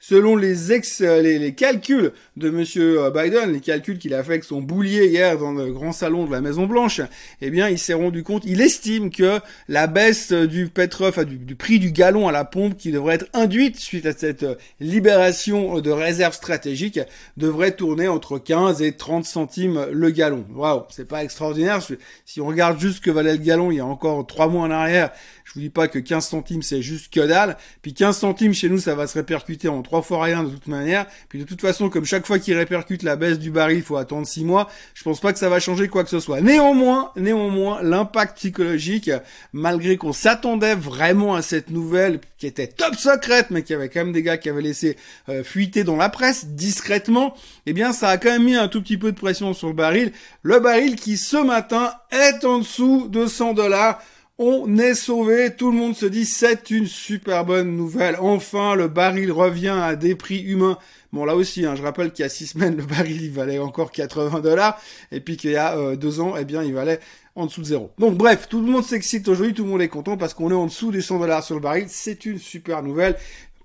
selon 0.07 0.35
les, 0.35 0.71
ex, 0.71 1.01
euh, 1.01 1.19
les, 1.19 1.55
calculs 1.55 2.11
de 2.37 2.51
Monsieur 2.51 3.01
euh, 3.01 3.09
Biden, 3.09 3.51
les 3.51 3.59
calculs 3.59 3.97
qu'il 3.97 4.13
a 4.13 4.23
fait 4.23 4.33
avec 4.33 4.43
son 4.43 4.61
boulier 4.61 5.07
hier 5.07 5.35
dans 5.39 5.51
le 5.51 5.71
grand 5.71 5.93
salon 5.93 6.27
de 6.27 6.31
la 6.31 6.41
Maison 6.41 6.67
Blanche, 6.67 7.01
eh 7.41 7.49
bien, 7.49 7.69
il 7.69 7.79
s'est 7.79 7.95
rendu 7.95 8.21
compte, 8.21 8.43
il 8.45 8.61
estime 8.61 9.09
que 9.09 9.39
la 9.67 9.87
baisse 9.87 10.31
du 10.31 10.67
pétrole, 10.67 11.09
enfin 11.09 11.23
du, 11.23 11.55
prix 11.55 11.79
du 11.79 11.91
gallon 11.91 12.27
à 12.27 12.31
la 12.31 12.45
pompe, 12.45 12.77
qui 12.77 12.91
devrait 12.91 13.15
être 13.15 13.25
induite 13.33 13.79
suite 13.79 14.05
à 14.05 14.13
cette 14.13 14.43
euh, 14.43 14.55
libération 14.79 15.79
de 15.79 15.89
réserves 15.89 16.35
stratégiques, 16.35 16.99
devrait 17.35 17.71
tourner 17.71 18.07
entre 18.07 18.37
15 18.37 18.83
et 18.83 18.91
30 18.91 19.25
centimes 19.25 19.87
le 19.91 20.11
gallon. 20.11 20.45
Waouh, 20.53 20.83
c'est 20.89 21.07
pas 21.07 21.23
extraordinaire. 21.23 21.81
Si 22.25 22.41
on 22.41 22.45
regarde 22.45 22.79
juste 22.79 23.03
que 23.03 23.09
valait 23.09 23.31
le 23.31 23.43
gallon 23.43 23.71
il 23.71 23.77
y 23.77 23.79
a 23.79 23.85
encore 23.85 24.27
trois 24.27 24.49
mois 24.49 24.67
en 24.67 24.71
arrière, 24.71 25.09
je 25.45 25.53
vous 25.53 25.61
dis 25.61 25.69
pas 25.69 25.87
que 25.87 25.99
15 25.99 26.27
centimes 26.27 26.61
c'est 26.61 26.83
juste 26.83 27.11
que 27.11 27.21
dalle. 27.21 27.57
Puis 27.81 27.93
15 27.93 28.17
centimes 28.17 28.53
chez 28.53 28.69
nous, 28.69 28.77
ça 28.77 28.93
va 28.93 29.07
se 29.07 29.15
répercuter 29.15 29.67
en 29.67 29.81
rien 30.01 30.43
de 30.43 30.49
toute 30.49 30.67
manière. 30.67 31.05
Puis 31.29 31.39
de 31.39 31.43
toute 31.43 31.61
façon, 31.61 31.89
comme 31.89 32.05
chaque 32.05 32.25
fois 32.25 32.39
qu'il 32.39 32.55
répercute 32.55 33.03
la 33.03 33.15
baisse 33.15 33.39
du 33.39 33.51
baril, 33.51 33.77
il 33.77 33.83
faut 33.83 33.97
attendre 33.97 34.27
six 34.27 34.43
mois. 34.43 34.69
Je 34.93 35.03
pense 35.03 35.19
pas 35.19 35.33
que 35.33 35.39
ça 35.39 35.49
va 35.49 35.59
changer 35.59 35.87
quoi 35.87 36.03
que 36.03 36.09
ce 36.09 36.19
soit. 36.19 36.41
Néanmoins, 36.41 37.11
néanmoins, 37.15 37.81
l'impact 37.81 38.37
psychologique, 38.37 39.11
malgré 39.53 39.97
qu'on 39.97 40.13
s'attendait 40.13 40.75
vraiment 40.75 41.35
à 41.35 41.41
cette 41.41 41.69
nouvelle 41.69 42.19
qui 42.37 42.47
était 42.47 42.67
top 42.67 42.95
secrète, 42.95 43.47
mais 43.49 43.63
qui 43.63 43.73
avait 43.73 43.89
quand 43.89 44.01
même 44.01 44.13
des 44.13 44.23
gars 44.23 44.37
qui 44.37 44.49
avaient 44.49 44.61
laissé 44.61 44.97
euh, 45.29 45.43
fuiter 45.43 45.83
dans 45.83 45.95
la 45.95 46.09
presse 46.09 46.47
discrètement, 46.47 47.35
eh 47.65 47.73
bien, 47.73 47.93
ça 47.93 48.09
a 48.09 48.17
quand 48.17 48.31
même 48.31 48.43
mis 48.43 48.55
un 48.55 48.67
tout 48.67 48.81
petit 48.81 48.97
peu 48.97 49.11
de 49.11 49.17
pression 49.17 49.53
sur 49.53 49.67
le 49.67 49.73
baril. 49.73 50.11
Le 50.43 50.59
baril 50.59 50.95
qui 50.95 51.17
ce 51.17 51.37
matin 51.37 51.93
est 52.11 52.45
en 52.45 52.59
dessous 52.59 53.07
de 53.07 53.25
100 53.25 53.53
dollars. 53.53 54.01
On 54.37 54.77
est 54.79 54.95
sauvé, 54.95 55.55
tout 55.55 55.71
le 55.71 55.77
monde 55.77 55.95
se 55.95 56.05
dit 56.05 56.25
c'est 56.25 56.69
une 56.69 56.87
super 56.87 57.45
bonne 57.45 57.77
nouvelle. 57.77 58.17
Enfin, 58.19 58.75
le 58.75 58.89
baril 58.89 59.31
revient 59.31 59.69
à 59.69 59.95
des 59.95 60.13
prix 60.13 60.41
humains. 60.41 60.77
Bon, 61.13 61.23
là 61.23 61.37
aussi, 61.37 61.65
hein, 61.65 61.75
je 61.77 61.81
rappelle 61.81 62.11
qu'il 62.11 62.23
y 62.23 62.25
a 62.25 62.29
six 62.29 62.47
semaines, 62.47 62.75
le 62.75 62.83
baril, 62.83 63.21
il 63.21 63.31
valait 63.31 63.59
encore 63.59 63.93
80 63.93 64.41
dollars, 64.41 64.77
et 65.13 65.21
puis 65.21 65.37
qu'il 65.37 65.51
y 65.51 65.55
a 65.55 65.77
euh, 65.77 65.95
deux 65.95 66.19
ans, 66.19 66.33
eh 66.37 66.43
bien, 66.43 66.63
il 66.63 66.73
valait 66.73 66.99
en 67.35 67.45
dessous 67.45 67.61
de 67.61 67.67
zéro. 67.67 67.91
Donc, 67.97 68.17
bref, 68.17 68.49
tout 68.49 68.59
le 68.59 68.69
monde 68.69 68.83
s'excite 68.83 69.25
aujourd'hui, 69.29 69.53
tout 69.53 69.63
le 69.63 69.69
monde 69.69 69.81
est 69.81 69.87
content 69.87 70.17
parce 70.17 70.33
qu'on 70.33 70.51
est 70.51 70.55
en 70.55 70.65
dessous 70.65 70.91
des 70.91 71.01
100 71.01 71.19
dollars 71.19 71.41
sur 71.41 71.55
le 71.55 71.61
baril. 71.61 71.85
C'est 71.87 72.25
une 72.25 72.37
super 72.37 72.83
nouvelle 72.83 73.15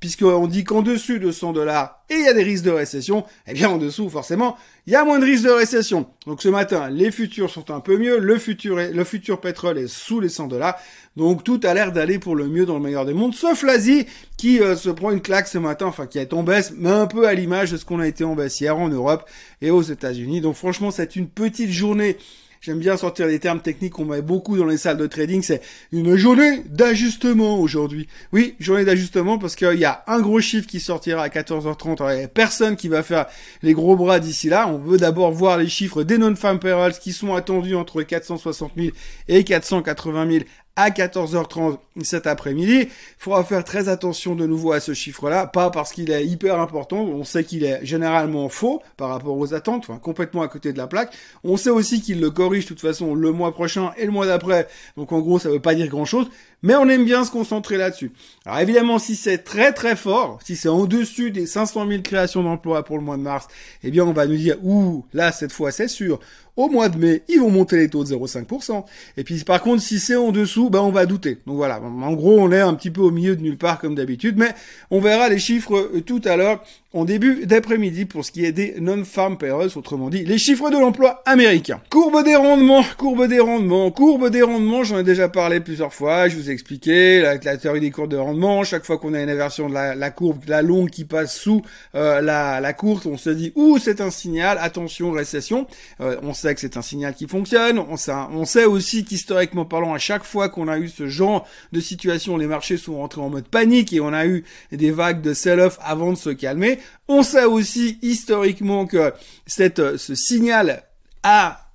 puisqu'on 0.01 0.47
dit 0.47 0.65
qu'en 0.65 0.83
dessus 0.83 1.21
de 1.21 1.31
100 1.31 1.53
dollars 1.53 2.01
et 2.09 2.15
il 2.15 2.25
y 2.25 2.29
a 2.29 2.33
des 2.33 2.43
risques 2.43 2.65
de 2.65 2.71
récession, 2.71 3.25
eh 3.47 3.53
bien 3.53 3.69
en 3.69 3.77
dessous 3.77 4.09
forcément 4.09 4.57
il 4.87 4.95
y 4.95 4.97
a 4.97 5.05
moins 5.05 5.19
de 5.19 5.25
risques 5.27 5.45
de 5.45 5.51
récession. 5.51 6.09
Donc 6.27 6.43
ce 6.43 6.49
matin 6.49 6.89
les 6.91 7.11
futurs 7.11 7.51
sont 7.51 7.71
un 7.71 7.81
peu 7.81 7.99
mieux, 7.99 8.19
le 8.19 8.39
futur, 8.39 8.77
le 8.77 9.05
futur 9.05 9.41
pétrole 9.41 9.79
est 9.79 9.87
sous 9.87 10.19
les 10.19 10.31
100 10.31 10.49
dollars, 10.49 10.77
donc 11.17 11.45
tout 11.45 11.61
a 11.63 11.75
l'air 11.75 11.93
d'aller 11.93 12.19
pour 12.19 12.35
le 12.35 12.49
mieux 12.49 12.67
dans 12.67 12.75
le 12.75 12.83
meilleur 12.83 13.05
des 13.05 13.15
mondes, 13.15 13.35
sauf 13.35 13.63
l'Asie 13.63 14.07
qui 14.37 14.61
euh, 14.61 14.75
se 14.75 14.89
prend 14.89 15.11
une 15.11 15.21
claque 15.21 15.49
ce 15.49 15.59
matin, 15.59 15.87
enfin 15.87 16.07
qui 16.07 16.19
est 16.19 16.33
en 16.33 16.43
baisse, 16.43 16.73
mais 16.77 16.91
un 16.91 17.07
peu 17.07 17.29
à 17.29 17.35
l'image 17.35 17.71
de 17.71 17.77
ce 17.77 17.85
qu'on 17.85 18.01
a 18.01 18.09
été 18.09 18.25
en 18.25 18.35
baisse 18.35 18.61
hier 18.61 18.77
en 18.77 18.89
Europe 18.89 19.29
et 19.61 19.71
aux 19.71 19.83
États-Unis. 19.83 20.41
Donc 20.41 20.57
franchement 20.57 20.91
c'est 20.91 21.15
une 21.15 21.29
petite 21.29 21.71
journée 21.71 22.17
J'aime 22.63 22.79
bien 22.79 22.99
sortir 22.99 23.27
des 23.27 23.39
termes 23.39 23.61
techniques 23.61 23.95
qu'on 23.95 24.05
met 24.05 24.21
beaucoup 24.21 24.59
dans 24.59 24.67
les 24.67 24.77
salles 24.77 24.99
de 24.99 25.07
trading. 25.07 25.41
C'est 25.41 25.63
une 25.93 26.17
journée 26.17 26.63
d'ajustement 26.67 27.59
aujourd'hui. 27.59 28.07
Oui, 28.35 28.55
journée 28.61 28.85
d'ajustement 28.85 29.39
parce 29.39 29.57
qu'il 29.57 29.79
y 29.79 29.87
a 29.87 30.05
un 30.07 30.21
gros 30.21 30.43
chiffre 30.43 30.67
qui 30.67 30.79
sortira 30.79 31.23
à 31.23 31.29
14h30. 31.29 32.13
Il 32.13 32.19
n'y 32.19 32.25
a 32.25 32.29
personne 32.29 32.77
qui 32.77 32.89
va 32.89 33.03
faire 33.03 33.25
les 33.63 33.73
gros 33.73 33.97
bras 33.97 34.21
d'ici 34.21 34.51
là. 34.51 34.69
On 34.69 34.77
veut 34.77 34.99
d'abord 34.99 35.33
voir 35.33 35.57
les 35.57 35.71
chiffres 35.71 36.03
des 36.03 36.19
non-farm 36.19 36.59
payrolls 36.59 36.99
qui 36.99 37.15
sont 37.15 37.35
attendus 37.35 37.75
entre 37.75 38.03
460 38.03 38.73
000 38.77 38.89
et 39.29 39.43
480 39.43 40.31
000 40.31 40.45
à 40.77 40.91
14h30 40.91 41.79
cet 42.03 42.27
après-midi. 42.27 42.83
Il 42.83 42.89
faudra 43.19 43.45
faire 43.45 43.65
très 43.65 43.89
attention 43.89 44.35
de 44.35 44.47
nouveau 44.47 44.73
à 44.73 44.81
ce 44.81 44.95
chiffre-là, 44.95 45.47
pas 45.47 45.71
parce 45.71 45.93
qu'il 45.93 46.11
est 46.11 46.27
hyper 46.27 46.59
important, 46.59 46.99
on 46.99 47.25
sait 47.25 47.45
qu'il 47.45 47.65
est 47.65 47.85
généralement 47.85 48.49
faux 48.49 48.83
par 48.97 49.11
rapport 49.11 49.37
aux 49.37 49.53
attentes, 49.55 49.85
enfin 49.89 49.99
complètement 49.99 50.43
à 50.43 50.49
côté 50.49 50.73
de 50.73 50.79
la 50.79 50.87
plaque. 50.87 51.13
On 51.45 51.57
sait 51.57 51.71
aussi 51.71 52.01
qu'il 52.01 52.21
le 52.21 52.31
corrige 52.31 52.65
de 52.65 52.69
toute 52.69 52.81
façon 52.81 53.15
le 53.15 53.33
mois 53.33 53.53
prochain 53.53 53.93
et 53.99 54.07
le 54.07 54.13
mois 54.13 54.27
d'après, 54.27 54.69
donc 54.97 55.13
en 55.13 55.21
gros 55.21 55.39
ça 55.39 55.51
veut 55.51 55.61
pas 55.61 55.75
dire 55.75 55.89
grand-chose, 55.89 56.31
mais 56.63 56.75
on 56.75 56.89
aime 56.89 57.05
bien 57.05 57.25
se 57.25 57.31
concentrer 57.31 57.77
là-dessus. 57.77 58.13
Alors 58.47 58.61
évidemment, 58.61 58.99
si 58.99 59.17
c'est 59.17 59.39
très 59.39 59.73
très 59.73 59.97
fort, 59.97 60.39
si 60.45 60.57
c'est 60.57 60.69
en 60.69 60.85
dessus 60.87 61.31
des 61.31 61.47
500 61.47 61.89
000 61.89 62.03
créations 62.03 62.43
d'emplois 62.43 62.85
pour 62.85 62.97
le 62.97 63.05
mois 63.05 63.17
de 63.17 63.23
mars, 63.23 63.49
eh 63.83 63.91
bien 63.91 64.05
on 64.05 64.13
va 64.13 64.27
nous 64.27 64.37
dire, 64.37 64.57
ouh, 64.63 65.05
là 65.13 65.33
cette 65.33 65.53
fois 65.53 65.73
c'est 65.73 65.89
sûr, 65.89 66.21
au 66.61 66.69
mois 66.69 66.89
de 66.89 66.99
mai, 66.99 67.23
ils 67.29 67.41
vont 67.41 67.51
monter 67.51 67.77
les 67.77 67.89
taux 67.89 68.05
de 68.05 68.09
0,5%. 68.09 68.85
Et 69.17 69.25
puis 69.25 69.43
par 69.45 69.63
contre, 69.63 69.83
si 69.83 69.99
c'est 69.99 70.17
en 70.17 70.33
dessous, 70.33 70.71
ben 70.71 70.81
on 70.81 70.91
va 70.91 71.07
douter. 71.07 71.39
Donc 71.47 71.57
voilà, 71.57 71.81
en 71.81 72.13
gros, 72.13 72.39
on 72.39 72.53
est 72.53 72.61
un 72.61 72.75
petit 72.75 72.91
peu 72.91 73.01
au 73.01 73.11
milieu 73.11 73.37
de 73.37 73.43
nulle 73.43 73.59
part 73.59 73.79
comme 73.79 73.95
d'habitude, 73.95 74.37
mais 74.37 74.55
on 74.91 75.01
verra 75.01 75.29
les 75.29 75.39
chiffres 75.39 75.77
euh, 75.77 76.01
tout 76.01 76.21
à 76.25 76.37
l'heure. 76.37 76.63
En 76.93 77.05
début 77.05 77.47
d'après-midi 77.47 78.05
pour 78.05 78.25
ce 78.25 78.33
qui 78.33 78.45
est 78.45 78.51
des 78.51 78.75
non-farm 78.81 79.39
payrolls, 79.39 79.71
autrement 79.77 80.11
dit 80.11 80.25
les 80.25 80.39
chiffres 80.39 80.71
de 80.71 80.77
l'emploi 80.77 81.23
américain. 81.25 81.81
Courbe 81.89 82.25
des 82.25 82.35
rendements, 82.35 82.85
courbe 82.99 83.29
des 83.29 83.39
rendements, 83.39 83.91
courbe 83.93 84.29
des 84.29 84.43
rendements, 84.43 84.83
j'en 84.83 84.99
ai 84.99 85.05
déjà 85.05 85.29
parlé 85.29 85.61
plusieurs 85.61 85.95
fois, 85.95 86.29
je 86.29 86.37
vous 86.37 86.51
ai 86.51 86.53
expliqué 86.53 87.21
la, 87.21 87.37
la 87.37 87.57
théorie 87.57 87.81
des 87.81 87.93
courbes 87.93 88.11
de 88.11 88.17
rendement, 88.17 88.65
chaque 88.65 88.85
fois 88.85 88.99
qu'on 88.99 89.15
a 89.15 89.23
une 89.23 89.31
inversion 89.31 89.69
de 89.69 89.75
la, 89.75 90.11
courbe, 90.11 90.41
la 90.49 90.63
longue 90.63 90.91
qui 90.91 91.05
passe 91.05 91.39
sous 91.39 91.63
euh, 91.95 92.21
la, 92.21 92.61
la 92.61 92.73
courte, 92.73 93.07
on 93.07 93.17
se 93.17 93.31
dit 93.31 93.53
ouh 93.55 93.79
c'est 93.79 94.01
un 94.01 94.11
signal, 94.11 94.59
attention 94.61 95.13
récession, 95.13 95.69
euh, 96.01 96.17
on 96.25 96.35
sait 96.35 96.55
que 96.55 96.61
c'est 96.61 96.77
un 96.77 96.83
signal 96.83 97.15
qui 97.15 97.29
fonctionne, 97.29 97.79
on 97.79 97.97
sait, 97.97 98.13
on 98.33 98.45
sait 98.45 98.65
aussi 98.65 99.05
qu'historiquement 99.05 99.65
parlant, 99.65 99.95
à 99.95 99.99
chaque 99.99 100.25
fois 100.25 100.49
qu'on 100.49 100.67
a 100.67 100.79
eu 100.79 100.89
ce 100.89 101.07
genre 101.07 101.47
de 101.71 101.79
situation, 101.79 102.37
les 102.37 102.49
marchés 102.49 102.77
sont 102.77 102.97
rentrés 102.97 103.21
en 103.21 103.31
mode 103.31 103.47
panique 103.47 103.93
et 103.93 104.01
on 104.01 104.13
a 104.13 104.27
eu 104.27 104.43
des 104.73 104.91
vagues 104.91 105.21
de 105.21 105.35
sell-off 105.35 105.79
avant 105.83 106.11
de 106.13 106.19
se 106.19 106.31
calmer. 106.31 106.80
On 107.09 107.23
sait 107.23 107.45
aussi 107.45 107.99
historiquement 108.03 108.87
que 108.87 109.13
cette, 109.47 109.97
ce 109.97 110.15
signal 110.15 110.85
a 111.23 111.70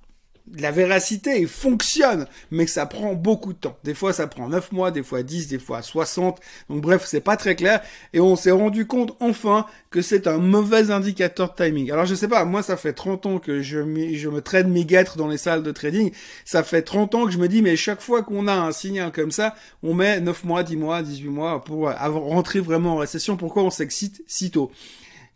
la 0.54 0.70
véracité 0.70 1.44
fonctionne, 1.46 2.26
mais 2.50 2.64
que 2.64 2.70
ça 2.70 2.86
prend 2.86 3.14
beaucoup 3.14 3.52
de 3.52 3.58
temps. 3.58 3.76
Des 3.84 3.94
fois, 3.94 4.12
ça 4.12 4.26
prend 4.26 4.48
9 4.48 4.72
mois, 4.72 4.90
des 4.90 5.02
fois 5.02 5.22
10, 5.22 5.48
des 5.48 5.58
fois 5.58 5.82
60. 5.82 6.40
Donc 6.70 6.82
bref, 6.82 7.04
c'est 7.06 7.20
pas 7.20 7.36
très 7.36 7.56
clair. 7.56 7.80
Et 8.12 8.20
on 8.20 8.36
s'est 8.36 8.52
rendu 8.52 8.86
compte 8.86 9.16
enfin 9.20 9.66
que 9.90 10.02
c'est 10.02 10.26
un 10.26 10.38
mauvais 10.38 10.90
indicateur 10.90 11.54
de 11.54 11.64
timing. 11.64 11.90
Alors 11.90 12.06
je 12.06 12.14
sais 12.14 12.28
pas, 12.28 12.44
moi 12.44 12.62
ça 12.62 12.76
fait 12.76 12.92
30 12.92 13.26
ans 13.26 13.38
que 13.38 13.60
je, 13.60 13.80
je 14.14 14.28
me 14.28 14.40
trade 14.40 14.68
mes 14.68 14.84
guêtres 14.84 15.16
dans 15.16 15.28
les 15.28 15.38
salles 15.38 15.62
de 15.62 15.72
trading. 15.72 16.12
Ça 16.44 16.62
fait 16.62 16.82
30 16.82 17.14
ans 17.14 17.24
que 17.26 17.32
je 17.32 17.38
me 17.38 17.48
dis, 17.48 17.62
mais 17.62 17.76
chaque 17.76 18.00
fois 18.00 18.22
qu'on 18.22 18.46
a 18.46 18.54
un 18.54 18.72
signal 18.72 19.12
comme 19.12 19.30
ça, 19.30 19.54
on 19.82 19.94
met 19.94 20.20
9 20.20 20.44
mois, 20.44 20.62
10 20.62 20.76
mois, 20.76 21.02
18 21.02 21.28
mois 21.28 21.64
pour 21.64 21.90
rentrer 21.90 22.60
vraiment 22.60 22.94
en 22.94 22.96
récession. 22.98 23.36
Pourquoi 23.36 23.62
on 23.64 23.70
s'excite 23.70 24.22
si 24.26 24.50
tôt? 24.50 24.70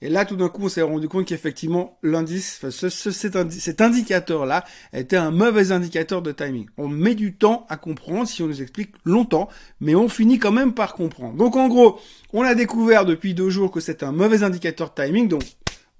Et 0.02 0.08
là, 0.08 0.24
tout 0.24 0.36
d'un 0.36 0.48
coup, 0.48 0.64
on 0.64 0.68
s'est 0.68 0.80
rendu 0.80 1.08
compte 1.08 1.26
qu'effectivement, 1.26 1.98
l'indice, 2.02 2.64
ce, 2.70 2.88
cet, 2.88 3.80
indicateur-là 3.80 4.64
était 4.94 5.16
un 5.16 5.30
mauvais 5.30 5.72
indicateur 5.72 6.22
de 6.22 6.32
timing. 6.32 6.66
On 6.78 6.88
met 6.88 7.14
du 7.14 7.34
temps 7.34 7.66
à 7.68 7.76
comprendre 7.76 8.26
si 8.26 8.42
on 8.42 8.46
nous 8.46 8.62
explique 8.62 8.92
longtemps, 9.04 9.48
mais 9.80 9.94
on 9.94 10.08
finit 10.08 10.38
quand 10.38 10.52
même 10.52 10.72
par 10.72 10.94
comprendre. 10.94 11.36
Donc, 11.36 11.54
en 11.56 11.68
gros, 11.68 12.00
on 12.32 12.42
a 12.42 12.54
découvert 12.54 13.04
depuis 13.04 13.34
deux 13.34 13.50
jours 13.50 13.70
que 13.70 13.80
c'est 13.80 14.02
un 14.02 14.12
mauvais 14.12 14.42
indicateur 14.42 14.90
de 14.96 15.02
timing, 15.04 15.28
donc 15.28 15.42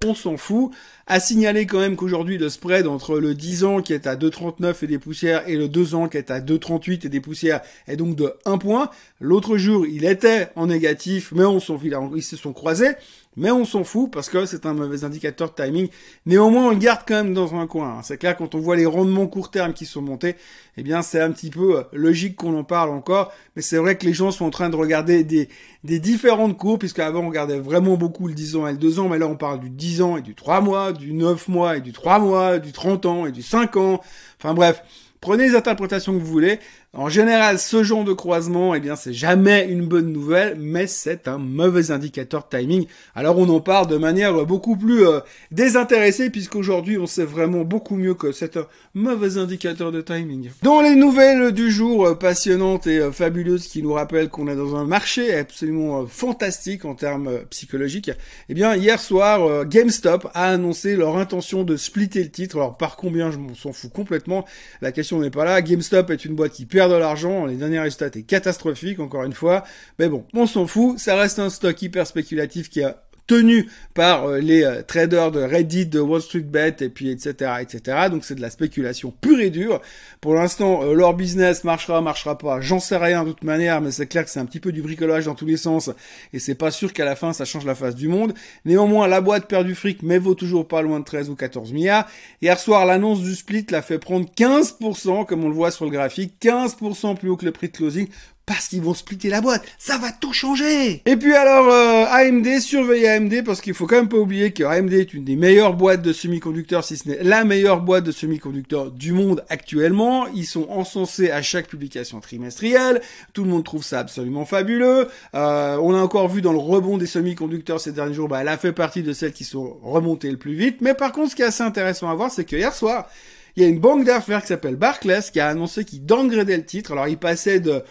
on 0.05 0.15
s'en 0.15 0.37
fout. 0.37 0.71
À 1.07 1.19
signaler 1.19 1.65
quand 1.65 1.79
même 1.79 1.95
qu'aujourd'hui, 1.95 2.37
le 2.37 2.49
spread 2.49 2.87
entre 2.87 3.19
le 3.19 3.35
10 3.35 3.63
ans 3.65 3.81
qui 3.81 3.93
est 3.93 4.07
à 4.07 4.15
2,39 4.15 4.75
et 4.83 4.87
des 4.87 4.99
poussières 4.99 5.47
et 5.47 5.57
le 5.57 5.67
2 5.67 5.95
ans 5.95 6.07
qui 6.07 6.17
est 6.17 6.31
à 6.31 6.39
2,38 6.39 7.05
et 7.05 7.09
des 7.09 7.19
poussières 7.19 7.61
est 7.87 7.97
donc 7.97 8.15
de 8.15 8.33
1 8.45 8.57
point. 8.57 8.89
L'autre 9.19 9.57
jour, 9.57 9.85
il 9.85 10.05
était 10.05 10.49
en 10.55 10.67
négatif, 10.67 11.33
mais 11.35 11.43
on 11.43 11.59
s'en 11.59 11.79
ils 12.15 12.23
se 12.23 12.37
sont 12.37 12.53
croisés. 12.53 12.91
Mais 13.37 13.49
on 13.49 13.63
s'en 13.63 13.85
fout 13.85 14.11
parce 14.11 14.27
que 14.27 14.45
c'est 14.45 14.65
un 14.65 14.73
mauvais 14.73 15.05
indicateur 15.05 15.53
de 15.53 15.63
timing. 15.63 15.87
Néanmoins, 16.25 16.67
on 16.67 16.69
le 16.71 16.75
garde 16.75 17.01
quand 17.07 17.15
même 17.15 17.33
dans 17.33 17.55
un 17.55 17.65
coin. 17.65 17.97
Hein. 17.97 18.01
C'est 18.03 18.17
clair, 18.17 18.35
quand 18.35 18.55
on 18.55 18.59
voit 18.59 18.75
les 18.75 18.85
rendements 18.85 19.27
court 19.27 19.49
terme 19.51 19.73
qui 19.73 19.85
sont 19.85 20.01
montés, 20.01 20.35
eh 20.75 20.83
bien, 20.83 21.01
c'est 21.01 21.21
un 21.21 21.31
petit 21.31 21.49
peu 21.49 21.77
euh, 21.77 21.83
logique 21.93 22.35
qu'on 22.35 22.57
en 22.57 22.65
parle 22.65 22.89
encore. 22.89 23.31
Mais 23.55 23.61
c'est 23.61 23.77
vrai 23.77 23.97
que 23.97 24.05
les 24.05 24.13
gens 24.13 24.31
sont 24.31 24.45
en 24.45 24.49
train 24.49 24.69
de 24.69 24.75
regarder 24.75 25.23
des, 25.23 25.47
des 25.85 25.99
différentes 25.99 26.57
courbes, 26.57 26.79
puisqu'avant, 26.79 27.21
on 27.21 27.29
regardait 27.29 27.59
vraiment 27.59 27.95
beaucoup 27.95 28.27
le 28.27 28.33
10 28.33 28.57
ans 28.57 28.67
et 28.67 28.73
le 28.73 28.77
2 28.77 28.99
ans. 28.99 29.07
Mais 29.07 29.17
là, 29.17 29.27
on 29.27 29.37
parle 29.37 29.61
du 29.61 29.69
10 29.69 30.01
ans 30.01 30.17
et 30.17 30.21
du 30.21 30.35
3 30.35 30.59
mois, 30.59 30.91
du 30.91 31.13
9 31.13 31.47
mois 31.47 31.77
et 31.77 31.81
du 31.81 31.93
3 31.93 32.19
mois, 32.19 32.59
du 32.59 32.73
30 32.73 33.05
ans 33.05 33.25
et 33.25 33.31
du 33.31 33.41
5 33.41 33.77
ans. 33.77 34.01
Enfin 34.39 34.53
bref, 34.53 34.83
prenez 35.21 35.47
les 35.47 35.55
interprétations 35.55 36.13
que 36.13 36.19
vous 36.19 36.25
voulez. 36.25 36.59
En 36.93 37.07
général, 37.07 37.57
ce 37.57 37.83
genre 37.83 38.03
de 38.03 38.11
croisement, 38.11 38.75
eh 38.75 38.81
bien, 38.81 38.97
c'est 38.97 39.13
jamais 39.13 39.65
une 39.65 39.85
bonne 39.85 40.11
nouvelle, 40.11 40.57
mais 40.59 40.87
c'est 40.87 41.29
un 41.29 41.37
mauvais 41.37 41.89
indicateur 41.89 42.45
de 42.51 42.57
timing. 42.57 42.85
Alors, 43.15 43.39
on 43.39 43.47
en 43.47 43.61
parle 43.61 43.87
de 43.87 43.95
manière 43.95 44.45
beaucoup 44.45 44.75
plus 44.75 45.07
euh, 45.07 45.21
désintéressée, 45.51 46.29
puisqu'aujourd'hui, 46.29 46.97
on 46.97 47.07
sait 47.07 47.23
vraiment 47.23 47.61
beaucoup 47.61 47.95
mieux 47.95 48.13
que 48.13 48.33
c'est 48.33 48.57
un 48.57 48.67
mauvais 48.93 49.37
indicateur 49.37 49.93
de 49.93 50.01
timing. 50.01 50.49
Dans 50.63 50.81
les 50.81 50.95
nouvelles 50.95 51.53
du 51.53 51.71
jour 51.71 52.07
euh, 52.07 52.15
passionnantes 52.15 52.87
et 52.87 52.99
euh, 52.99 53.13
fabuleuses 53.13 53.67
qui 53.67 53.81
nous 53.81 53.93
rappellent 53.93 54.27
qu'on 54.27 54.49
est 54.49 54.57
dans 54.57 54.75
un 54.75 54.83
marché 54.83 55.33
absolument 55.33 56.05
fantastique 56.07 56.83
en 56.83 56.95
termes 56.95 57.45
psychologiques, 57.51 58.11
eh 58.49 58.53
bien, 58.53 58.75
hier 58.75 58.99
soir, 58.99 59.65
GameStop 59.65 60.27
a 60.33 60.49
annoncé 60.49 60.97
leur 60.97 61.15
intention 61.15 61.63
de 61.63 61.77
splitter 61.77 62.21
le 62.21 62.31
titre. 62.31 62.57
Alors, 62.57 62.75
par 62.75 62.97
combien, 62.97 63.31
je 63.31 63.37
m'en 63.37 63.55
s'en 63.55 63.71
fous 63.71 63.87
complètement. 63.87 64.43
La 64.81 64.91
question 64.91 65.21
n'est 65.21 65.31
pas 65.31 65.45
là. 65.45 65.61
GameStop 65.61 66.09
est 66.09 66.25
une 66.25 66.35
boîte 66.35 66.51
qui 66.51 66.65
perd 66.65 66.80
de 66.89 66.95
l'argent. 66.95 67.45
Les 67.45 67.55
derniers 67.55 67.79
résultats 67.79 68.07
étaient 68.07 68.23
catastrophiques, 68.23 68.99
encore 68.99 69.23
une 69.23 69.33
fois. 69.33 69.63
Mais 69.99 70.09
bon, 70.09 70.25
on 70.33 70.45
s'en 70.45 70.67
fout. 70.67 70.99
Ça 70.99 71.15
reste 71.15 71.39
un 71.39 71.49
stock 71.49 71.81
hyper 71.81 72.07
spéculatif 72.07 72.69
qui 72.69 72.83
a 72.83 73.03
tenu 73.31 73.69
par 73.93 74.25
euh, 74.25 74.39
les 74.39 74.63
euh, 74.63 74.81
traders 74.81 75.31
de 75.31 75.41
Reddit, 75.41 75.85
de 75.85 76.01
Wall 76.01 76.21
Street 76.21 76.41
Bet 76.41 76.75
et 76.81 76.89
puis 76.89 77.09
etc 77.09 77.51
etc. 77.61 78.09
Donc 78.11 78.25
c'est 78.25 78.35
de 78.35 78.41
la 78.41 78.49
spéculation 78.49 79.13
pure 79.21 79.39
et 79.39 79.49
dure. 79.49 79.81
Pour 80.19 80.35
l'instant, 80.35 80.83
euh, 80.83 80.93
leur 80.93 81.13
business 81.13 81.63
marchera, 81.63 82.01
marchera 82.01 82.37
pas. 82.37 82.59
J'en 82.59 82.81
sais 82.81 82.97
rien 82.97 83.23
de 83.23 83.29
toute 83.29 83.45
manière, 83.45 83.79
mais 83.79 83.91
c'est 83.91 84.07
clair 84.07 84.25
que 84.25 84.29
c'est 84.29 84.41
un 84.41 84.45
petit 84.45 84.59
peu 84.59 84.73
du 84.73 84.81
bricolage 84.81 85.25
dans 85.25 85.35
tous 85.35 85.45
les 85.45 85.55
sens 85.55 85.89
et 86.33 86.39
c'est 86.39 86.55
pas 86.55 86.71
sûr 86.71 86.91
qu'à 86.91 87.05
la 87.05 87.15
fin 87.15 87.31
ça 87.31 87.45
change 87.45 87.65
la 87.65 87.73
face 87.73 87.95
du 87.95 88.09
monde. 88.09 88.33
Néanmoins, 88.65 89.07
la 89.07 89.21
boîte 89.21 89.47
perd 89.47 89.65
du 89.65 89.75
fric, 89.75 90.03
mais 90.03 90.17
vaut 90.17 90.35
toujours 90.35 90.67
pas 90.67 90.81
loin 90.81 90.99
de 90.99 91.05
13 91.05 91.29
ou 91.29 91.35
14 91.35 91.71
milliards. 91.71 92.07
Hier 92.41 92.59
soir, 92.59 92.85
l'annonce 92.85 93.21
du 93.21 93.33
split 93.33 93.65
l'a 93.69 93.81
fait 93.81 93.97
prendre 93.97 94.27
15%, 94.35 95.25
comme 95.25 95.45
on 95.45 95.47
le 95.47 95.55
voit 95.55 95.71
sur 95.71 95.85
le 95.85 95.91
graphique, 95.91 96.33
15% 96.41 97.15
plus 97.15 97.29
haut 97.29 97.37
que 97.37 97.45
le 97.45 97.53
prix 97.53 97.69
de 97.69 97.77
closing 97.77 98.09
parce 98.45 98.67
qu'ils 98.67 98.81
vont 98.81 98.93
splitter 98.93 99.29
la 99.29 99.41
boîte. 99.41 99.63
Ça 99.77 99.97
va 99.97 100.11
tout 100.11 100.33
changer. 100.33 101.01
Et 101.05 101.15
puis 101.15 101.33
alors 101.33 101.69
euh, 101.71 102.05
AMD, 102.09 102.59
surveillez 102.59 103.09
AMD 103.09 103.43
parce 103.45 103.61
qu'il 103.61 103.73
faut 103.73 103.87
quand 103.87 103.95
même 103.95 104.09
pas 104.09 104.17
oublier 104.17 104.51
que 104.51 104.63
AMD 104.63 104.93
est 104.93 105.13
une 105.13 105.23
des 105.23 105.35
meilleures 105.35 105.73
boîtes 105.73 106.01
de 106.01 106.13
semi-conducteurs, 106.13 106.83
si 106.83 106.97
ce 106.97 107.07
n'est 107.07 107.23
la 107.23 107.43
meilleure 107.43 107.81
boîte 107.81 108.03
de 108.03 108.11
semi-conducteurs 108.11 108.91
du 108.91 109.13
monde 109.13 109.43
actuellement. 109.49 110.27
Ils 110.27 110.45
sont 110.45 110.67
encensés 110.69 111.31
à 111.31 111.41
chaque 111.41 111.67
publication 111.67 112.19
trimestrielle. 112.19 113.01
Tout 113.33 113.43
le 113.43 113.49
monde 113.49 113.63
trouve 113.63 113.83
ça 113.83 113.99
absolument 113.99 114.45
fabuleux. 114.45 115.07
Euh, 115.35 115.77
on 115.77 115.93
a 115.93 115.99
encore 115.99 116.27
vu 116.27 116.41
dans 116.41 116.53
le 116.53 116.59
rebond 116.59 116.97
des 116.97 117.05
semi-conducteurs 117.05 117.79
ces 117.79 117.91
derniers 117.91 118.13
jours, 118.13 118.27
bah, 118.27 118.41
elle 118.41 118.47
a 118.47 118.57
fait 118.57 118.73
partie 118.73 119.03
de 119.03 119.13
celles 119.13 119.33
qui 119.33 119.43
sont 119.43 119.77
remontées 119.81 120.31
le 120.31 120.37
plus 120.37 120.53
vite. 120.53 120.81
Mais 120.81 120.93
par 120.93 121.11
contre, 121.11 121.31
ce 121.31 121.35
qui 121.35 121.41
est 121.41 121.45
assez 121.45 121.63
intéressant 121.63 122.09
à 122.09 122.15
voir, 122.15 122.31
c'est 122.31 122.45
que 122.45 122.55
hier 122.55 122.73
soir, 122.73 123.07
il 123.55 123.63
y 123.63 123.65
a 123.65 123.69
une 123.69 123.79
banque 123.79 124.05
d'affaires 124.05 124.41
qui 124.41 124.47
s'appelle 124.47 124.75
Barclays 124.75 125.21
qui 125.31 125.39
a 125.39 125.47
annoncé 125.47 125.83
qu'il 125.83 126.05
downgradait 126.05 126.57
le 126.57 126.65
titre. 126.65 126.93
Alors 126.93 127.07
il 127.07 127.17
passait 127.17 127.59
de 127.59 127.83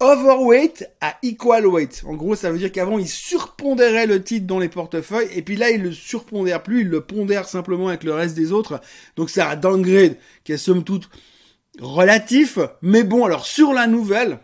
overweight 0.00 0.88
à 1.00 1.16
equal 1.22 1.66
weight. 1.66 2.02
En 2.06 2.14
gros, 2.14 2.34
ça 2.34 2.50
veut 2.50 2.58
dire 2.58 2.70
qu'avant, 2.70 2.98
il 2.98 3.08
surpondérait 3.08 4.06
le 4.06 4.22
titre 4.22 4.46
dans 4.46 4.58
les 4.58 4.68
portefeuilles, 4.68 5.28
et 5.34 5.42
puis 5.42 5.56
là, 5.56 5.70
il 5.70 5.82
le 5.82 5.92
surpondère 5.92 6.62
plus, 6.62 6.82
il 6.82 6.88
le 6.88 7.00
pondère 7.00 7.48
simplement 7.48 7.88
avec 7.88 8.04
le 8.04 8.12
reste 8.12 8.34
des 8.34 8.52
autres. 8.52 8.80
Donc 9.16 9.30
c'est 9.30 9.40
un 9.40 9.56
downgrade 9.56 10.16
qui 10.44 10.52
est 10.52 10.58
somme 10.58 10.84
toute 10.84 11.08
relatif, 11.80 12.58
mais 12.82 13.04
bon, 13.04 13.24
alors 13.24 13.46
sur 13.46 13.72
la 13.72 13.86
nouvelle, 13.86 14.38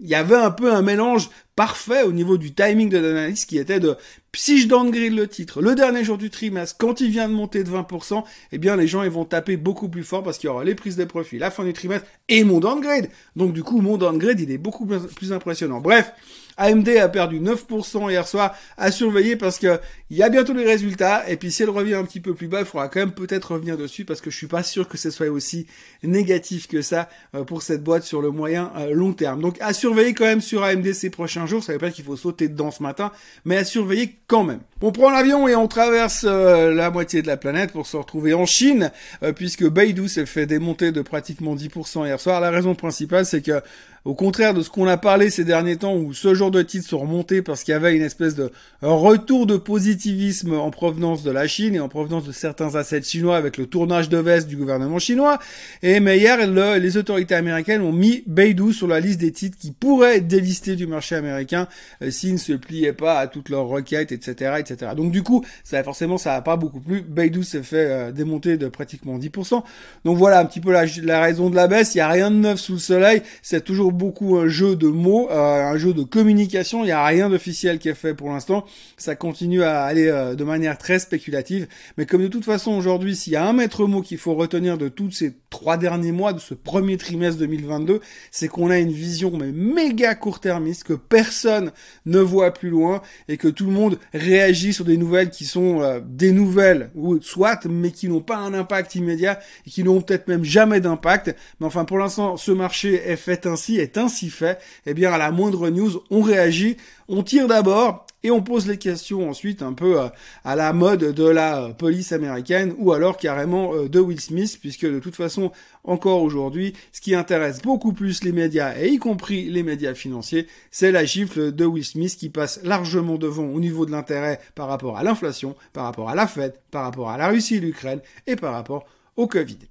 il 0.00 0.08
y 0.08 0.14
avait 0.14 0.36
un 0.36 0.50
peu 0.50 0.72
un 0.72 0.82
mélange 0.82 1.30
parfait 1.56 2.02
au 2.02 2.12
niveau 2.12 2.36
du 2.36 2.54
timing 2.54 2.90
de 2.90 2.98
l'analyse 2.98 3.46
qui 3.46 3.58
était 3.58 3.80
de 3.80 3.96
si 4.34 4.60
je 4.60 4.68
downgrade 4.68 5.14
le 5.14 5.26
titre 5.26 5.62
le 5.62 5.74
dernier 5.74 6.04
jour 6.04 6.18
du 6.18 6.28
trimestre 6.28 6.76
quand 6.78 7.00
il 7.00 7.10
vient 7.10 7.26
de 7.26 7.32
monter 7.32 7.64
de 7.64 7.70
20%, 7.70 8.22
eh 8.52 8.58
bien 8.58 8.76
les 8.76 8.86
gens 8.86 9.02
ils 9.02 9.10
vont 9.10 9.24
taper 9.24 9.56
beaucoup 9.56 9.88
plus 9.88 10.04
fort 10.04 10.22
parce 10.22 10.36
qu'il 10.36 10.48
y 10.48 10.50
aura 10.50 10.62
les 10.62 10.74
prises 10.74 10.96
de 10.96 11.04
profit, 11.04 11.38
la 11.38 11.50
fin 11.50 11.64
du 11.64 11.72
trimestre 11.72 12.06
et 12.28 12.44
mon 12.44 12.60
downgrade. 12.60 13.08
Donc 13.34 13.54
du 13.54 13.62
coup 13.62 13.80
mon 13.80 13.96
downgrade 13.96 14.38
il 14.38 14.50
est 14.50 14.58
beaucoup 14.58 14.86
plus 14.86 15.32
impressionnant. 15.32 15.80
Bref, 15.80 16.12
AMD 16.56 16.88
a 16.88 17.08
perdu 17.08 17.40
9% 17.40 18.10
hier 18.10 18.26
soir, 18.26 18.54
à 18.76 18.90
surveiller 18.90 19.36
parce 19.36 19.58
que 19.58 19.78
il 20.10 20.16
y 20.16 20.22
a 20.22 20.28
bientôt 20.28 20.52
les 20.52 20.64
résultats, 20.64 21.28
et 21.28 21.36
puis 21.36 21.50
si 21.50 21.62
elle 21.62 21.70
revient 21.70 21.94
un 21.94 22.04
petit 22.04 22.20
peu 22.20 22.34
plus 22.34 22.48
bas, 22.48 22.60
il 22.60 22.66
faudra 22.66 22.88
quand 22.88 23.00
même 23.00 23.12
peut-être 23.12 23.52
revenir 23.52 23.76
dessus 23.76 24.04
parce 24.04 24.20
que 24.20 24.30
je 24.30 24.36
suis 24.36 24.46
pas 24.46 24.62
sûr 24.62 24.88
que 24.88 24.96
ce 24.96 25.10
soit 25.10 25.28
aussi 25.28 25.66
négatif 26.02 26.68
que 26.68 26.82
ça 26.82 27.08
euh, 27.34 27.44
pour 27.44 27.62
cette 27.62 27.82
boîte 27.82 28.04
sur 28.04 28.22
le 28.22 28.30
moyen 28.30 28.72
euh, 28.76 28.92
long 28.92 29.12
terme. 29.12 29.40
Donc 29.40 29.56
à 29.60 29.72
surveiller 29.72 30.14
quand 30.14 30.24
même 30.24 30.40
sur 30.40 30.62
AMD 30.62 30.92
ces 30.92 31.10
prochains 31.10 31.45
jours, 31.46 31.62
ça 31.62 31.72
veut 31.72 31.78
pas 31.78 31.90
qu'il 31.90 32.04
faut 32.04 32.16
sauter 32.16 32.48
dedans 32.48 32.70
ce 32.70 32.82
matin, 32.82 33.12
mais 33.44 33.56
à 33.56 33.64
surveiller 33.64 34.16
quand 34.26 34.44
même. 34.44 34.60
On 34.82 34.92
prend 34.92 35.10
l'avion 35.10 35.48
et 35.48 35.56
on 35.56 35.68
traverse 35.68 36.24
euh, 36.28 36.72
la 36.74 36.90
moitié 36.90 37.22
de 37.22 37.26
la 37.26 37.36
planète 37.36 37.72
pour 37.72 37.86
se 37.86 37.96
retrouver 37.96 38.34
en 38.34 38.46
Chine, 38.46 38.90
puisque 39.34 39.66
Beidou 39.66 40.08
s'est 40.08 40.26
fait 40.26 40.46
démonter 40.46 40.92
de 40.92 41.02
pratiquement 41.02 41.56
10% 41.56 42.06
hier 42.06 42.20
soir. 42.20 42.40
La 42.40 42.50
raison 42.50 42.74
principale, 42.74 43.26
c'est 43.26 43.42
que 43.42 43.62
au 44.06 44.14
contraire 44.14 44.54
de 44.54 44.62
ce 44.62 44.70
qu'on 44.70 44.86
a 44.86 44.96
parlé 44.96 45.30
ces 45.30 45.44
derniers 45.44 45.76
temps 45.76 45.96
où 45.96 46.14
ce 46.14 46.32
genre 46.32 46.52
de 46.52 46.62
titres 46.62 46.88
sont 46.88 47.00
remontés 47.00 47.42
parce 47.42 47.64
qu'il 47.64 47.72
y 47.72 47.74
avait 47.74 47.96
une 47.96 48.02
espèce 48.02 48.36
de 48.36 48.52
retour 48.80 49.46
de 49.46 49.56
positivisme 49.56 50.54
en 50.54 50.70
provenance 50.70 51.24
de 51.24 51.32
la 51.32 51.48
Chine 51.48 51.74
et 51.74 51.80
en 51.80 51.88
provenance 51.88 52.24
de 52.24 52.30
certains 52.30 52.76
assets 52.76 53.02
chinois 53.02 53.36
avec 53.36 53.56
le 53.56 53.66
tournage 53.66 54.08
de 54.08 54.18
veste 54.18 54.46
du 54.46 54.56
gouvernement 54.56 55.00
chinois. 55.00 55.40
Et 55.82 55.98
mais 55.98 56.18
hier, 56.18 56.38
les 56.78 56.96
autorités 56.96 57.34
américaines 57.34 57.82
ont 57.82 57.92
mis 57.92 58.22
Beidou 58.28 58.72
sur 58.72 58.86
la 58.86 59.00
liste 59.00 59.18
des 59.18 59.32
titres 59.32 59.58
qui 59.58 59.72
pourraient 59.72 60.18
être 60.18 60.28
délistés 60.28 60.76
du 60.76 60.86
marché 60.86 61.16
américain 61.16 61.66
euh, 62.00 62.12
s'ils 62.12 62.34
ne 62.34 62.38
se 62.38 62.52
pliaient 62.52 62.92
pas 62.92 63.18
à 63.18 63.26
toutes 63.26 63.48
leurs 63.48 63.66
requêtes, 63.66 64.12
etc., 64.12 64.54
etc. 64.60 64.92
Donc 64.96 65.10
du 65.10 65.24
coup, 65.24 65.44
ça 65.64 65.82
forcément, 65.82 66.16
ça 66.16 66.30
n'a 66.30 66.42
pas 66.42 66.56
beaucoup 66.56 66.80
plu. 66.80 67.00
Beidou 67.02 67.42
s'est 67.42 67.64
fait 67.64 67.90
euh, 67.90 68.12
démonter 68.12 68.56
de 68.56 68.68
pratiquement 68.68 69.18
10%. 69.18 69.64
Donc 70.04 70.16
voilà 70.16 70.38
un 70.38 70.44
petit 70.44 70.60
peu 70.60 70.70
la, 70.70 70.84
la 71.02 71.20
raison 71.20 71.50
de 71.50 71.56
la 71.56 71.66
baisse. 71.66 71.96
Il 71.96 71.98
n'y 71.98 72.02
a 72.02 72.08
rien 72.08 72.30
de 72.30 72.36
neuf 72.36 72.60
sous 72.60 72.74
le 72.74 72.78
soleil. 72.78 73.22
C'est 73.42 73.64
toujours 73.64 73.95
beaucoup 73.96 74.36
un 74.36 74.48
jeu 74.48 74.76
de 74.76 74.88
mots, 74.88 75.28
un 75.30 75.76
jeu 75.76 75.92
de 75.92 76.02
communication. 76.02 76.82
Il 76.82 76.86
n'y 76.86 76.92
a 76.92 77.04
rien 77.04 77.28
d'officiel 77.28 77.78
qui 77.78 77.88
est 77.88 77.94
fait 77.94 78.14
pour 78.14 78.30
l'instant. 78.30 78.64
Ça 78.96 79.16
continue 79.16 79.62
à 79.62 79.82
aller 79.82 80.06
de 80.36 80.44
manière 80.44 80.78
très 80.78 80.98
spéculative. 80.98 81.66
Mais 81.96 82.06
comme 82.06 82.22
de 82.22 82.28
toute 82.28 82.44
façon 82.44 82.72
aujourd'hui, 82.72 83.16
s'il 83.16 83.32
y 83.32 83.36
a 83.36 83.46
un 83.46 83.52
maître 83.52 83.86
mot 83.86 84.02
qu'il 84.02 84.18
faut 84.18 84.34
retenir 84.34 84.78
de 84.78 84.88
tous 84.88 85.10
ces 85.10 85.34
trois 85.50 85.76
derniers 85.76 86.12
mois, 86.12 86.32
de 86.32 86.38
ce 86.38 86.54
premier 86.54 86.96
trimestre 86.96 87.38
2022, 87.40 88.00
c'est 88.30 88.48
qu'on 88.48 88.70
a 88.70 88.78
une 88.78 88.92
vision 88.92 89.36
mais 89.36 89.52
méga 89.52 90.14
court-termiste, 90.14 90.84
que 90.84 90.92
personne 90.92 91.72
ne 92.04 92.18
voit 92.18 92.52
plus 92.52 92.70
loin 92.70 93.02
et 93.28 93.36
que 93.36 93.48
tout 93.48 93.66
le 93.66 93.72
monde 93.72 93.98
réagit 94.12 94.72
sur 94.72 94.84
des 94.84 94.96
nouvelles 94.96 95.30
qui 95.30 95.44
sont 95.44 95.80
euh, 95.80 96.00
des 96.04 96.32
nouvelles, 96.32 96.90
ou 96.94 97.20
soit, 97.20 97.64
mais 97.66 97.90
qui 97.90 98.08
n'ont 98.08 98.20
pas 98.20 98.36
un 98.36 98.54
impact 98.54 98.94
immédiat 98.94 99.40
et 99.66 99.70
qui 99.70 99.82
n'ont 99.82 100.00
peut-être 100.00 100.28
même 100.28 100.44
jamais 100.44 100.80
d'impact. 100.80 101.34
Mais 101.60 101.66
enfin, 101.66 101.84
pour 101.84 101.98
l'instant, 101.98 102.36
ce 102.36 102.52
marché 102.52 102.94
est 102.94 103.16
fait 103.16 103.46
ainsi, 103.46 103.78
ainsi 103.94 104.30
fait. 104.30 104.58
Eh 104.86 104.94
bien, 104.94 105.12
à 105.12 105.18
la 105.18 105.30
moindre 105.30 105.70
news, 105.70 106.02
on 106.10 106.20
réagit, 106.20 106.76
on 107.08 107.22
tire 107.22 107.48
d'abord 107.48 108.06
et 108.26 108.30
on 108.32 108.42
pose 108.42 108.66
les 108.66 108.76
questions 108.76 109.30
ensuite 109.30 109.62
un 109.62 109.72
peu 109.72 110.00
euh, 110.00 110.08
à 110.44 110.56
la 110.56 110.72
mode 110.72 111.12
de 111.12 111.24
la 111.24 111.68
police 111.78 112.10
américaine 112.10 112.74
ou 112.78 112.92
alors 112.92 113.18
carrément 113.18 113.72
euh, 113.72 113.88
de 113.88 114.00
Will 114.00 114.20
Smith 114.20 114.58
puisque 114.60 114.84
de 114.84 114.98
toute 114.98 115.14
façon 115.14 115.52
encore 115.84 116.22
aujourd'hui 116.22 116.74
ce 116.90 117.00
qui 117.00 117.14
intéresse 117.14 117.62
beaucoup 117.62 117.92
plus 117.92 118.24
les 118.24 118.32
médias 118.32 118.74
et 118.76 118.88
y 118.88 118.98
compris 118.98 119.44
les 119.44 119.62
médias 119.62 119.94
financiers 119.94 120.48
c'est 120.72 120.90
la 120.90 121.04
gifle 121.04 121.52
de 121.52 121.64
Will 121.64 121.84
Smith 121.84 122.16
qui 122.16 122.28
passe 122.28 122.60
largement 122.64 123.16
devant 123.16 123.44
au 123.44 123.60
niveau 123.60 123.86
de 123.86 123.92
l'intérêt 123.92 124.40
par 124.56 124.66
rapport 124.66 124.96
à 124.96 125.04
l'inflation, 125.04 125.54
par 125.72 125.84
rapport 125.84 126.10
à 126.10 126.16
la 126.16 126.26
Fed, 126.26 126.54
par 126.72 126.82
rapport 126.82 127.10
à 127.10 127.18
la 127.18 127.28
Russie 127.28 127.56
et 127.56 127.60
l'Ukraine 127.60 128.00
et 128.26 128.34
par 128.34 128.54
rapport 128.54 128.86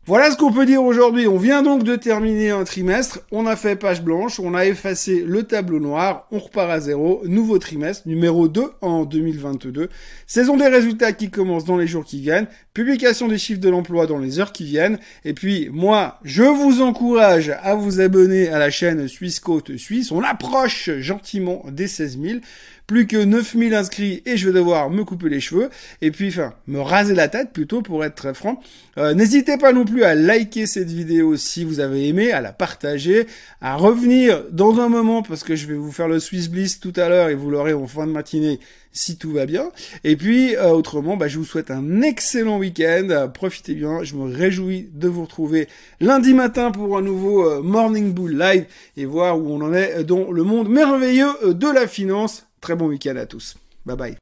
Voilà 0.07 0.31
ce 0.31 0.37
qu'on 0.37 0.51
peut 0.51 0.65
dire 0.65 0.81
aujourd'hui. 0.83 1.27
On 1.27 1.37
vient 1.37 1.61
donc 1.61 1.83
de 1.83 1.95
terminer 1.95 2.49
un 2.49 2.63
trimestre. 2.63 3.19
On 3.31 3.45
a 3.45 3.55
fait 3.55 3.75
page 3.75 4.01
blanche. 4.01 4.39
On 4.39 4.55
a 4.55 4.65
effacé 4.65 5.23
le 5.23 5.43
tableau 5.43 5.79
noir. 5.79 6.27
On 6.31 6.39
repart 6.39 6.71
à 6.71 6.79
zéro. 6.79 7.21
Nouveau 7.25 7.59
trimestre, 7.59 8.07
numéro 8.07 8.47
2 8.47 8.63
en 8.81 9.05
2022. 9.05 9.89
Saison 10.25 10.57
des 10.57 10.67
résultats 10.67 11.13
qui 11.13 11.29
commence 11.29 11.63
dans 11.63 11.77
les 11.77 11.85
jours 11.85 12.05
qui 12.05 12.21
viennent. 12.21 12.47
Publication 12.73 13.27
des 13.27 13.37
chiffres 13.37 13.61
de 13.61 13.69
l'emploi 13.69 14.07
dans 14.07 14.17
les 14.17 14.39
heures 14.39 14.51
qui 14.51 14.65
viennent. 14.65 14.97
Et 15.25 15.33
puis, 15.33 15.69
moi, 15.71 16.17
je 16.23 16.41
vous 16.41 16.81
encourage 16.81 17.53
à 17.61 17.75
vous 17.75 18.01
abonner 18.01 18.49
à 18.49 18.57
la 18.57 18.71
chaîne 18.71 19.07
Suisse 19.07 19.39
Côte 19.39 19.77
Suisse. 19.77 20.11
On 20.11 20.23
approche 20.23 20.89
gentiment 21.01 21.63
des 21.69 21.87
16 21.87 22.19
000 22.19 22.39
plus 22.87 23.07
que 23.07 23.17
9000 23.17 23.73
inscrits 23.73 24.21
et 24.25 24.37
je 24.37 24.47
vais 24.47 24.53
devoir 24.53 24.89
me 24.89 25.03
couper 25.03 25.29
les 25.29 25.39
cheveux 25.39 25.69
et 26.01 26.11
puis 26.11 26.29
enfin 26.29 26.53
me 26.67 26.79
raser 26.79 27.15
la 27.15 27.27
tête 27.27 27.51
plutôt 27.51 27.81
pour 27.81 28.03
être 28.05 28.15
très 28.15 28.33
franc. 28.33 28.59
Euh, 28.97 29.13
n'hésitez 29.13 29.57
pas 29.57 29.73
non 29.73 29.85
plus 29.85 30.03
à 30.03 30.15
liker 30.15 30.67
cette 30.67 30.89
vidéo 30.89 31.35
si 31.35 31.63
vous 31.63 31.79
avez 31.79 32.07
aimé, 32.07 32.31
à 32.31 32.41
la 32.41 32.53
partager, 32.53 33.27
à 33.61 33.75
revenir 33.75 34.43
dans 34.51 34.79
un 34.79 34.89
moment 34.89 35.23
parce 35.23 35.43
que 35.43 35.55
je 35.55 35.67
vais 35.67 35.73
vous 35.73 35.91
faire 35.91 36.07
le 36.07 36.19
Swiss 36.19 36.49
Bliss 36.49 36.79
tout 36.79 36.93
à 36.95 37.09
l'heure 37.09 37.29
et 37.29 37.35
vous 37.35 37.49
l'aurez 37.49 37.73
en 37.73 37.87
fin 37.87 38.05
de 38.05 38.11
matinée 38.11 38.59
si 38.91 39.17
tout 39.17 39.33
va 39.33 39.45
bien. 39.45 39.71
Et 40.03 40.15
puis 40.15 40.55
euh, 40.55 40.69
autrement, 40.69 41.17
bah, 41.17 41.27
je 41.27 41.37
vous 41.39 41.45
souhaite 41.45 41.71
un 41.71 42.01
excellent 42.01 42.59
week-end. 42.59 43.29
profitez 43.33 43.73
bien. 43.73 44.03
Je 44.03 44.15
me 44.15 44.33
réjouis 44.33 44.89
de 44.93 45.07
vous 45.07 45.23
retrouver 45.23 45.67
lundi 45.99 46.33
matin 46.33 46.71
pour 46.71 46.97
un 46.97 47.01
nouveau 47.01 47.49
euh, 47.49 47.61
Morning 47.61 48.13
Bull 48.13 48.37
Live 48.37 48.65
et 48.95 49.05
voir 49.05 49.37
où 49.39 49.49
on 49.49 49.61
en 49.61 49.73
est 49.73 50.03
dans 50.03 50.31
le 50.31 50.43
monde 50.43 50.69
merveilleux 50.69 51.53
de 51.53 51.67
la 51.67 51.87
finance. 51.87 52.45
Très 52.65 52.75
bon 52.75 52.87
week-end 52.87 53.15
à 53.17 53.27
tous. 53.27 53.57
Bye 53.85 53.95
bye. 53.95 54.13